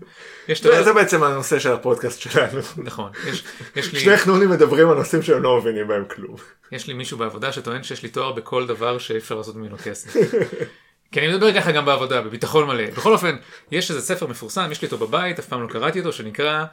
תיאוריה... 0.62 0.84
זה 0.84 0.94
בעצם 0.94 1.24
הנושא 1.24 1.60
של 1.60 1.72
הפודקאסט 1.72 2.22
שלנו. 2.22 2.62
נכון. 2.78 3.12
יש, 3.28 3.44
יש 3.76 3.94
לי... 3.94 4.00
שני 4.00 4.18
חנונים 4.18 4.50
מדברים 4.50 4.90
על 4.90 4.96
נושאים 4.96 5.22
שהם 5.22 5.44
לא 5.44 5.58
מבינים 5.58 5.88
בהם 5.88 6.06
כלום. 6.06 6.36
יש 6.72 6.88
לי 6.88 6.94
מישהו 6.94 7.18
בעבודה 7.18 7.52
שטוען 7.52 7.84
שיש 7.84 8.04
לי 8.04 8.10
תואר 8.10 8.32
בכל 8.32 8.68
דבר 8.68 8.98
שאי 8.98 9.18
אפשר 9.18 9.36
לעשות 9.36 9.56
ממנו 9.56 9.78
כסף. 9.78 10.14
כי 11.12 11.20
אני 11.20 11.28
מדבר 11.28 11.54
ככה 11.54 11.72
גם 11.72 11.86
בעבודה, 11.86 12.22
בביטחון 12.22 12.68
מלא. 12.68 12.92
בכל 12.92 13.14
אופן, 13.14 13.36
יש 13.72 13.92
איזה 13.92 14.02
ספר 14.02 14.28
מפורסם, 14.28 14.72
יש 14.72 14.82
לי 14.82 14.86
אותו 14.86 15.08
בבית, 15.08 15.40
אף 15.40 15.46
פעם 15.46 15.64
לא 15.64 15.68
קראתי 15.68 16.00
אותו, 16.00 16.14
שנקרא 16.14 16.66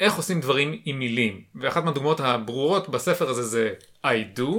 איך 0.00 0.14
עושים 0.14 0.40
דברים 0.40 0.80
עם 0.84 0.98
מילים. 0.98 1.40
ואחת 1.60 1.84
מהדוגמאות 1.84 2.20
הברורות 2.20 2.88
בספר 2.88 3.28
הזה 3.28 3.42
זה 3.42 3.72
I 4.06 4.38
do, 4.38 4.50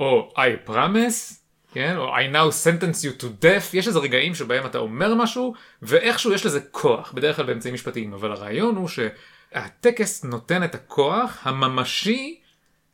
או 0.00 0.32
I 0.36 0.68
promise, 0.68 1.34
כן? 1.72 1.96
או 1.96 2.16
I 2.16 2.20
now 2.20 2.52
sentence 2.64 3.02
you 3.02 3.22
to 3.22 3.24
death, 3.24 3.70
יש 3.72 3.88
איזה 3.88 3.98
רגעים 3.98 4.34
שבהם 4.34 4.66
אתה 4.66 4.78
אומר 4.78 5.14
משהו, 5.14 5.54
ואיכשהו 5.82 6.32
יש 6.32 6.46
לזה 6.46 6.60
כוח, 6.60 7.12
בדרך 7.12 7.36
כלל 7.36 7.46
באמצעים 7.46 7.74
משפטיים, 7.74 8.14
אבל 8.14 8.32
הרעיון 8.32 8.76
הוא 8.76 8.88
שהטקס 8.88 10.24
נותן 10.24 10.64
את 10.64 10.74
הכוח 10.74 11.38
הממשי 11.42 12.40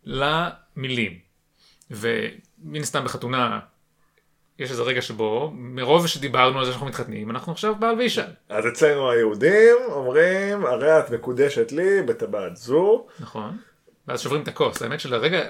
למילים. 0.04 1.18
ומן 1.90 2.80
הסתם 2.80 3.04
בחתונה 3.04 3.60
יש 4.58 4.70
איזה 4.70 4.82
רגע 4.82 5.02
שבו 5.02 5.50
מרוב 5.54 6.06
שדיברנו 6.06 6.58
על 6.58 6.64
זה 6.64 6.70
שאנחנו 6.70 6.87
מתחתנים 6.87 7.30
אנחנו 7.30 7.52
עכשיו 7.52 7.74
בעל 7.74 7.98
ואישה. 7.98 8.24
אז 8.48 8.66
אצלנו 8.66 9.10
היהודים 9.10 9.76
אומרים 9.88 10.66
הרי 10.66 10.98
את 10.98 11.10
מקודשת 11.10 11.72
לי 11.72 12.02
בטבעת 12.02 12.56
זו. 12.56 13.06
נכון. 13.20 13.56
ואז 14.08 14.20
שוברים 14.20 14.42
את 14.42 14.48
הכוס 14.48 14.82
האמת 14.82 15.00
של 15.00 15.14
הרגע 15.14 15.40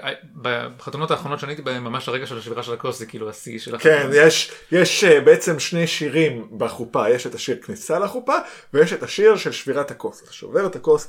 בחתונות 0.41 1.11
האחרונות 1.11 1.39
שאני 1.39 1.51
הייתי 1.51 1.61
בהן 1.61 1.83
ממש 1.83 2.09
הרגע 2.09 2.25
של 2.25 2.37
השבירה 2.37 2.63
של 2.63 2.73
הכוס 2.73 2.99
זה 2.99 3.05
כאילו 3.05 3.29
השיא 3.29 3.59
של 3.59 3.75
החתונה. 3.75 3.95
כן 3.95 4.09
יש 4.13 4.51
יש 4.71 5.03
אה, 5.03 5.21
בעצם 5.21 5.59
שני 5.59 5.87
שירים 5.87 6.47
בחופה 6.57 7.09
יש 7.09 7.27
את 7.27 7.35
השיר 7.35 7.57
כניסה 7.61 7.99
לחופה 7.99 8.35
ויש 8.73 8.93
את 8.93 9.03
השיר 9.03 9.35
של 9.35 9.51
שבירת 9.51 9.91
הכוס. 9.91 10.23
אתה 10.23 10.33
שובר 10.33 10.65
את 10.65 10.75
הכוס 10.75 11.07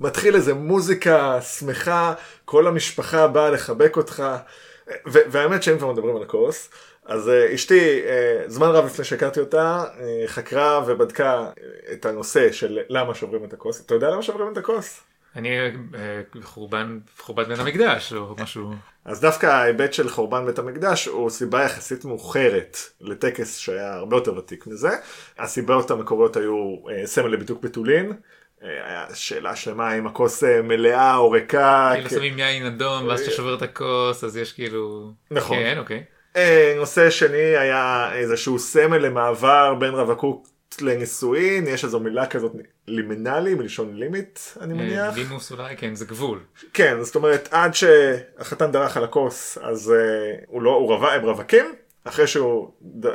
מתחיל 0.00 0.34
איזה 0.34 0.54
מוזיקה 0.54 1.40
שמחה 1.40 2.14
כל 2.44 2.66
המשפחה 2.66 3.26
באה 3.26 3.50
לחבק 3.50 3.96
אותך 3.96 4.22
והאמת 5.06 5.62
שהם 5.62 5.78
כבר 5.78 5.92
מדברים 5.92 6.16
על 6.16 6.22
הכוס. 6.22 6.70
אז 7.06 7.28
uh, 7.28 7.54
אשתי, 7.54 8.00
זמן 8.46 8.68
רב 8.68 8.84
לפני 8.86 9.04
שהכרתי 9.04 9.40
אותה, 9.40 9.84
חקרה 10.26 10.84
ובדקה 10.86 11.46
את 11.92 12.06
הנושא 12.06 12.52
של 12.52 12.78
למה 12.88 13.14
שוברים 13.14 13.44
את 13.44 13.52
הכוס. 13.52 13.80
אתה 13.80 13.94
יודע 13.94 14.10
למה 14.10 14.22
שוברים 14.22 14.52
את 14.52 14.56
הכוס? 14.56 15.00
אני 15.36 15.58
חורבן, 16.42 16.98
חורבן 17.18 17.44
בית 17.44 17.58
המקדש 17.58 18.12
או 18.12 18.36
משהו. 18.40 18.72
אז 19.04 19.20
דווקא 19.20 19.46
ההיבט 19.46 19.92
של 19.92 20.08
חורבן 20.08 20.46
בית 20.46 20.58
המקדש 20.58 21.06
הוא 21.06 21.30
סיבה 21.30 21.62
יחסית 21.62 22.04
מאוחרת 22.04 22.76
לטקס 23.00 23.56
שהיה 23.56 23.94
הרבה 23.94 24.16
יותר 24.16 24.36
ותיק 24.36 24.66
מזה. 24.66 24.90
הסיבות 25.38 25.90
המקוריות 25.90 26.36
היו 26.36 26.76
סמל 27.04 27.28
לבידוק 27.28 27.62
בתולין. 27.62 28.12
היה 28.60 29.06
שאלה 29.14 29.56
שלמה 29.56 29.98
אם 29.98 30.06
הכוס 30.06 30.44
מלאה 30.44 31.16
או 31.16 31.30
ריקה. 31.30 31.90
כאילו 31.94 32.10
שמים 32.10 32.38
יין 32.38 32.66
אדום 32.66 33.06
ואז 33.06 33.20
אתה 33.20 33.30
שובר 33.30 33.54
את 33.54 33.62
הכוס 33.62 34.24
אז 34.24 34.36
יש 34.36 34.52
כאילו. 34.52 35.12
נכון. 35.30 35.56
כן 35.56 35.78
אוקיי. 35.78 36.04
אה, 36.36 36.74
נושא 36.76 37.10
שני 37.10 37.36
היה 37.36 38.10
איזשהו 38.14 38.58
סמל 38.58 38.98
למעבר 38.98 39.74
בין 39.74 39.94
רווקות 39.94 40.48
לנישואין, 40.82 41.66
יש 41.66 41.84
איזו 41.84 42.00
מילה 42.00 42.26
כזאת 42.26 42.52
לימינלי 42.86 43.54
מלשון 43.54 43.96
לימיט 43.96 44.38
אני 44.60 44.72
אה, 44.72 44.78
מניח. 44.78 45.16
לימוס 45.16 45.52
אולי 45.52 45.76
כן 45.76 45.94
זה 45.94 46.04
גבול. 46.04 46.40
כן 46.72 47.02
זאת 47.02 47.16
אומרת 47.16 47.48
עד 47.50 47.74
שהחתן 47.74 48.72
דרך 48.72 48.96
על 48.96 49.04
הכוס 49.04 49.58
אז 49.62 49.92
uh, 49.92 50.44
הוא 50.46 50.62
לא, 50.62 50.70
הוא 50.70 50.94
רווק, 50.94 51.10
הם 51.10 51.22
רווקים, 51.22 51.64
אחרי 52.04 52.26
שהוא 52.26 52.70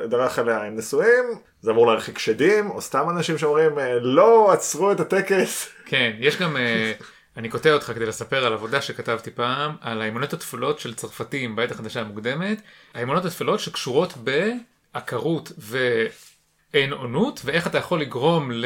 דרך 0.09 0.39
עליה 0.39 0.63
הם 0.63 0.75
נשואים, 0.75 1.23
זה 1.61 1.71
אמור 1.71 1.87
להרחיק 1.87 2.19
שדים 2.19 2.69
או 2.69 2.81
סתם 2.81 3.09
אנשים 3.09 3.37
שאומרים 3.37 3.71
לא 4.01 4.51
עצרו 4.51 4.91
את 4.91 4.99
הטקס. 4.99 5.69
כן 5.85 6.11
יש 6.19 6.39
גם. 6.41 6.57
אני 7.37 7.49
קוטע 7.49 7.73
אותך 7.73 7.91
כדי 7.95 8.05
לספר 8.05 8.45
על 8.45 8.53
עבודה 8.53 8.81
שכתבתי 8.81 9.31
פעם 9.31 9.75
על 9.81 10.01
האמונות 10.01 10.33
התפלות 10.33 10.79
של 10.79 10.93
צרפתים 10.93 11.55
בעת 11.55 11.71
החדשה 11.71 12.01
המוקדמת. 12.01 12.61
האמונות 12.93 13.25
התפלות 13.25 13.59
שקשורות 13.59 14.13
בעקרות 14.93 15.51
ואין 16.73 16.93
עונות 16.93 17.41
ואיך 17.45 17.67
אתה 17.67 17.77
יכול 17.77 18.01
לגרום 18.01 18.51
ל... 18.51 18.65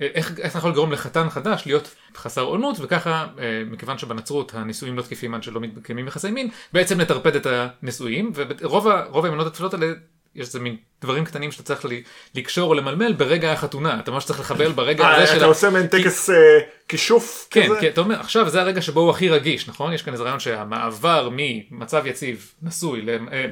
איך, 0.00 0.32
איך 0.38 0.50
אתה 0.50 0.58
יכול 0.58 0.70
לגרום 0.70 0.92
לחתן 0.92 1.30
חדש 1.30 1.62
להיות 1.66 1.94
חסר 2.16 2.42
עונות 2.42 2.76
וככה 2.80 3.26
אה, 3.38 3.62
מכיוון 3.70 3.98
שבנצרות 3.98 4.54
הנישואים 4.54 4.96
לא 4.96 5.02
תקפים 5.02 5.34
עד 5.34 5.42
שלא 5.42 5.60
מתקיימים 5.60 6.08
יחסי 6.08 6.30
מין 6.30 6.48
בעצם 6.72 7.00
לטרפד 7.00 7.36
את 7.36 7.46
הנישואים 7.46 8.32
ורוב 8.34 8.88
האמונות 9.26 9.46
התפלות 9.46 9.74
האלה 9.74 9.86
יש 10.34 10.46
איזה 10.46 10.60
מין 10.60 10.76
דברים 11.02 11.24
קטנים 11.24 11.52
שאתה 11.52 11.62
צריך 11.62 11.86
לקשור 12.34 12.68
או 12.68 12.74
למלמל 12.74 13.12
ברגע 13.12 13.52
החתונה 13.52 14.00
אתה 14.00 14.10
ממש 14.10 14.24
צריך 14.24 14.40
לחבל 14.40 14.72
ברגע 14.72 15.04
אה, 15.04 15.16
הזה 15.16 15.26
של... 15.26 15.36
אתה 15.36 15.44
עושה 15.44 15.70
מעין 15.70 15.86
טקס 15.86 16.30
אה, 16.30 16.58
כישוף 16.88 17.48
כן, 17.50 17.66
כזה? 17.66 17.80
כן, 17.80 17.88
אתה 17.88 18.00
אומר 18.00 18.20
עכשיו 18.20 18.48
זה 18.50 18.60
הרגע 18.60 18.82
שבו 18.82 19.00
הוא 19.00 19.10
הכי 19.10 19.28
רגיש 19.28 19.68
נכון 19.68 19.92
יש 19.92 20.02
כאן 20.02 20.12
איזה 20.12 20.24
רעיון 20.24 20.40
שהמעבר 20.40 21.28
ממצב 21.32 22.06
יציב 22.06 22.52
נשוי 22.62 23.02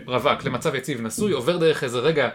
לרווק 0.07 0.45
למצב 0.45 0.75
יציב 0.75 1.01
נשוי 1.03 1.33
עובר 1.33 1.57
דרך 1.57 1.85
איזה 1.85 1.99
רגע 1.99 2.29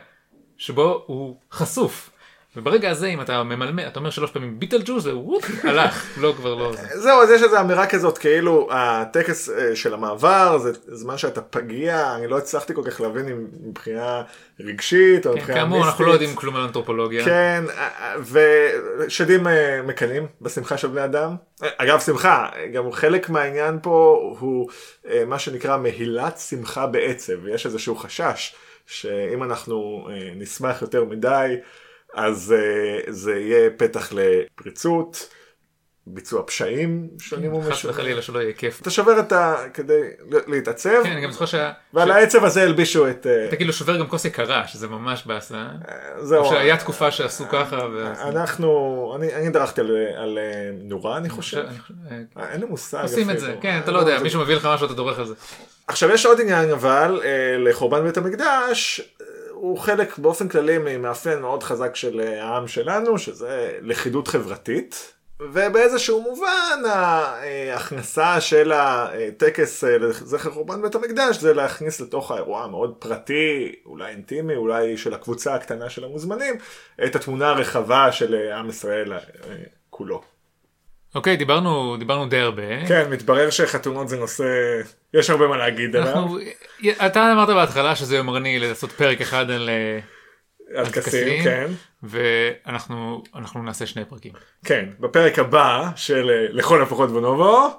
שבו 0.61 1.03
הוא 1.05 1.35
חשוף 1.51 2.10
וברגע 2.55 2.89
הזה 2.89 3.07
אם 3.07 3.21
אתה 3.21 3.43
ממלמל 3.43 3.87
אתה 3.87 3.99
אומר 3.99 4.09
שלוש 4.09 4.31
פעמים 4.31 4.59
ביטל 4.59 4.81
ג'וז 4.85 5.07
ווופ 5.07 5.45
הלך 5.63 6.17
לא 6.17 6.33
כבר 6.37 6.55
לא 6.55 6.73
זהו 6.93 7.21
אז 7.21 7.29
יש 7.29 7.43
איזה 7.43 7.61
אמירה 7.61 7.87
כזאת 7.87 8.17
כאילו 8.17 8.67
הטקס 8.71 9.49
אה, 9.49 9.75
של 9.75 9.93
המעבר 9.93 10.57
זה 10.57 10.71
זמן 10.87 11.17
שאתה 11.17 11.41
פגיע 11.41 12.15
אני 12.15 12.27
לא 12.27 12.37
הצלחתי 12.37 12.73
כל 12.73 12.81
כך 12.91 13.01
להבין 13.01 13.27
אם 13.27 13.47
מבחינה 13.63 14.21
רגשית 14.59 15.25
או 15.25 15.31
כן, 15.31 15.37
מבחינה 15.37 15.65
מיסטית. 15.65 15.73
כאמור 15.73 15.85
אנחנו 15.85 16.05
לא 16.05 16.11
יודעים 16.11 16.35
כלום 16.35 16.55
על 16.55 16.61
אנתרופולוגיה. 16.61 17.25
כן 17.25 17.63
אה, 17.69 17.87
אה, 17.99 18.15
ושדים 19.07 19.47
מקנאים 19.83 20.27
בשמחה 20.41 20.77
של 20.77 20.87
בני 20.87 21.03
אדם 21.05 21.35
אגב 21.77 21.99
שמחה 21.99 22.49
גם 22.73 22.91
חלק 22.91 23.29
מהעניין 23.29 23.79
פה 23.81 24.33
הוא 24.39 24.69
מה 25.27 25.39
שנקרא 25.39 25.77
מהילת 25.77 26.37
שמחה 26.37 26.87
בעצב 26.87 27.47
יש 27.47 27.65
איזשהו 27.65 27.95
חשש 27.95 28.55
שאם 28.85 29.43
אנחנו 29.43 30.07
נשמח 30.35 30.81
יותר 30.81 31.03
מדי. 31.03 31.55
אז 32.15 32.55
uh, 32.57 33.11
זה 33.11 33.35
יהיה 33.35 33.69
פתח 33.77 34.13
לפריצות 34.13 35.29
ביצוע 36.07 36.43
פשעים 36.47 37.07
שונים 37.19 37.61
חס 37.61 37.67
ומשונים. 37.67 37.95
וחלילה 37.95 38.21
שלא 38.21 38.39
יהיה 38.39 38.53
כיף. 38.53 38.81
אתה 38.81 38.89
שובר 38.89 39.19
את 39.19 39.31
ה... 39.31 39.55
כדי 39.73 40.01
להתעצב, 40.47 41.03
כן, 41.03 41.11
אני 41.11 41.21
גם 41.21 41.31
זוכר 41.31 41.45
שה... 41.45 41.71
ועל 41.93 42.11
העצב 42.11 42.43
הזה 42.45 42.63
הלבישו 42.63 43.09
את... 43.09 43.27
אה, 43.27 43.47
אתה 43.47 43.55
כאילו 43.55 43.73
שובר 43.73 43.99
גם 43.99 44.07
כוס 44.07 44.25
יקרה, 44.25 44.67
שזה 44.67 44.87
ממש 44.87 45.23
באסה. 45.25 45.67
זהו. 46.21 46.43
או 46.43 46.49
שהיה 46.49 46.77
תקופה 46.77 47.11
שעשו 47.11 47.43
ככה. 47.51 47.87
אנחנו, 48.21 49.13
אני, 49.15 49.35
אני 49.35 49.49
דרכתי 49.49 49.81
על, 49.81 49.97
על 50.15 50.37
אה, 50.37 50.71
נורה 50.83 51.17
אני 51.17 51.29
חושב, 51.29 51.65
אה, 52.11 52.21
אה, 52.37 52.51
אין 52.51 52.61
לי 52.61 52.65
מושג 52.65 53.01
עושים 53.01 53.29
את 53.29 53.39
זה. 53.39 53.55
כן, 53.61 53.79
אתה 53.83 53.87
אה, 53.87 53.93
לא 53.93 53.99
יודע, 53.99 54.19
מישהו 54.19 54.41
מביא 54.41 54.55
לך 54.55 54.65
משהו, 54.65 54.85
אתה 54.85 54.93
דורך 54.93 55.19
על 55.19 55.25
זה. 55.25 55.33
עכשיו 55.87 56.09
יש 56.09 56.25
עוד 56.25 56.41
עניין 56.41 56.69
אבל 56.69 57.21
אה, 57.23 57.57
לחורבן 57.57 58.03
בית 58.03 58.17
המקדש 58.17 59.01
אה, 59.21 59.25
הוא 59.61 59.77
חלק 59.77 60.17
באופן 60.17 60.47
כללי 60.47 60.77
ממאפיין 60.77 61.39
מאוד 61.39 61.63
חזק 61.63 61.95
של 61.95 62.19
אה, 62.19 62.43
העם 62.43 62.67
שלנו 62.67 63.17
שזה 63.17 63.77
לכידות 63.81 64.27
חברתית 64.27 65.13
ובאיזשהו 65.41 66.21
מובן 66.21 66.79
ההכנסה 66.85 68.41
של 68.41 68.71
הטקס 68.71 69.83
אה, 69.83 69.97
לזכר 69.97 70.51
חורבן 70.51 70.81
בית 70.81 70.95
המקדש 70.95 71.37
זה 71.37 71.53
להכניס 71.53 72.01
לתוך 72.01 72.31
האירוע 72.31 72.63
המאוד 72.63 72.95
פרטי 72.99 73.75
אולי 73.85 74.11
אינטימי 74.11 74.55
אולי 74.55 74.97
של 74.97 75.13
הקבוצה 75.13 75.55
הקטנה 75.55 75.89
של 75.89 76.03
המוזמנים 76.03 76.53
את 77.05 77.15
התמונה 77.15 77.49
הרחבה 77.49 78.11
של 78.11 78.35
אה, 78.35 78.57
עם 78.57 78.69
ישראל 78.69 79.13
אה, 79.13 79.19
כולו. 79.89 80.21
אוקיי, 81.15 81.37
דיברנו 81.37 81.97
דיברנו 81.99 82.29
די 82.29 82.39
הרבה. 82.39 82.87
כן 82.87 83.09
מתברר 83.09 83.49
שחתונות 83.49 84.09
זה 84.09 84.17
נושא 84.17 84.45
יש 85.13 85.29
הרבה 85.29 85.47
מה 85.47 85.57
להגיד 85.57 85.95
עליו. 85.95 86.27
אתה 87.05 87.31
אמרת 87.31 87.49
בהתחלה 87.49 87.95
שזה 87.95 88.15
יומרני 88.15 88.59
לעשות 88.59 88.91
פרק 88.91 89.21
אחד 89.21 89.51
על... 89.51 89.69
אה, 89.69 89.99
טקסים. 90.85 91.01
טקסים, 91.03 91.43
כן. 91.43 91.67
ואנחנו 92.03 93.23
אנחנו 93.35 93.63
נעשה 93.63 93.85
שני 93.85 94.05
פרקים. 94.05 94.31
כן, 94.65 94.89
בפרק 94.99 95.39
הבא 95.39 95.89
של 95.95 96.29
אה, 96.29 96.45
לכל 96.49 96.83
הפחות 96.83 97.09
בונובו, 97.09 97.69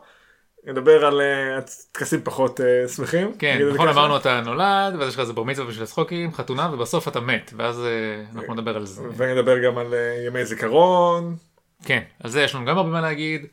נדבר 0.65 1.05
על 1.05 1.21
אה, 1.21 1.61
טקסים 1.93 2.21
פחות 2.25 2.61
אה, 2.61 2.89
שמחים. 2.89 3.33
כן, 3.39 3.69
נכון. 3.75 3.89
אמרנו 3.89 4.17
אתה 4.17 4.41
נולד, 4.41 4.95
ואז 4.99 5.09
יש 5.09 5.15
לך 5.15 5.21
איזה 5.21 5.33
בר 5.33 5.43
מצווה 5.43 5.69
בשביל 5.69 5.83
הצחוקים, 5.83 6.33
חתונה, 6.33 6.71
ובסוף 6.73 7.09
אתה 7.09 7.21
מת, 7.21 7.53
ואז 7.57 7.81
אה, 7.81 8.25
אנחנו 8.37 8.55
נדבר 8.55 8.77
על 8.77 8.87
זה. 8.87 9.03
ונדבר 9.17 9.59
גם 9.59 9.79
על 9.79 9.95
אה, 9.95 10.25
ימי 10.27 10.45
זיכרון. 10.45 11.37
כן, 11.85 12.03
על 12.25 12.31
זה 12.31 12.43
יש 12.43 12.55
לנו 12.55 12.67
גם 12.67 12.79
הרבה 12.79 12.91
מה 12.91 13.01
להגיד. 13.01 13.47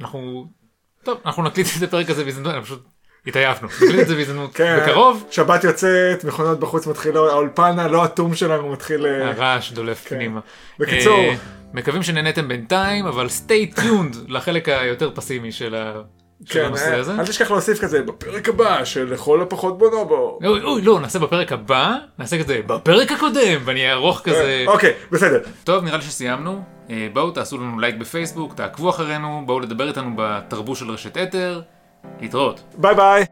אנחנו... 0.00 0.46
טוב, 1.02 1.20
אנחנו 1.26 1.42
נקליט 1.42 1.66
את 1.78 1.82
הפרק 1.82 2.10
הזה 2.10 2.24
אנחנו 2.44 2.62
פשוט 2.62 2.86
התעייפנו. 3.26 3.68
נקליט 3.68 4.00
את 4.00 4.08
זה 4.08 4.14
בהזדמנות 4.14 4.54
כן, 4.54 4.78
בקרוב. 4.82 5.24
שבת 5.30 5.64
יוצאת, 5.64 6.24
מכונות 6.24 6.60
בחוץ 6.60 6.86
מתחילות, 6.86 7.30
האולפן 7.32 7.78
הלא 7.78 8.04
אטום 8.04 8.34
שלנו 8.34 8.68
מתחיל... 8.72 9.06
אה, 9.06 9.30
הרעש 9.30 9.72
דולף 9.72 10.08
פנימה. 10.08 10.40
בקיצור. 10.78 11.18
אה, 11.18 11.34
מקווים 11.74 12.02
שנהניתם 12.02 12.48
בינתיים, 12.48 13.06
אבל 13.06 13.26
stay 13.26 13.78
tuned 13.78 14.16
לחלק 14.28 14.68
היותר 14.68 15.10
פסימי 15.14 15.52
של 15.52 15.74
ה- 15.74 16.00
כן, 16.48 16.64
הנושא 16.64 16.92
אה, 16.94 17.00
הזה. 17.00 17.12
אל 17.12 17.26
תשכח 17.26 17.50
להוסיף 17.50 17.80
כזה 17.80 18.02
בפרק 18.02 18.48
הבא 18.48 18.84
של 18.84 19.12
לכל 19.12 19.42
הפחות 19.42 19.78
בונובו. 19.78 20.38
אוי, 20.44 20.62
אוי, 20.62 20.82
לא, 20.82 21.00
נעשה 21.00 21.18
בפרק 21.18 21.52
הבא, 21.52 21.94
נעשה 22.18 22.38
כזה 22.38 22.60
בפרק 22.66 23.12
הקודם, 23.12 23.60
ואני 23.64 23.90
אערוך 23.90 24.20
כזה. 24.24 24.64
אוקיי, 24.66 24.92
בסדר. 25.10 25.38
טוב, 25.64 25.84
נראה 25.84 25.96
לי 25.96 26.02
שסיימנו. 26.02 26.62
בואו 27.12 27.30
תעשו 27.30 27.58
לנו 27.58 27.80
לייק 27.80 27.94
בפייסבוק, 27.96 28.54
תעקבו 28.54 28.90
אחרינו, 28.90 29.42
בואו 29.46 29.60
לדבר 29.60 29.88
איתנו 29.88 30.10
בטרבו 30.16 30.76
של 30.76 30.90
רשת 30.90 31.16
אתר. 31.16 31.60
להתראות. 32.20 32.60
ביי 32.78 32.94
ביי. 32.94 33.24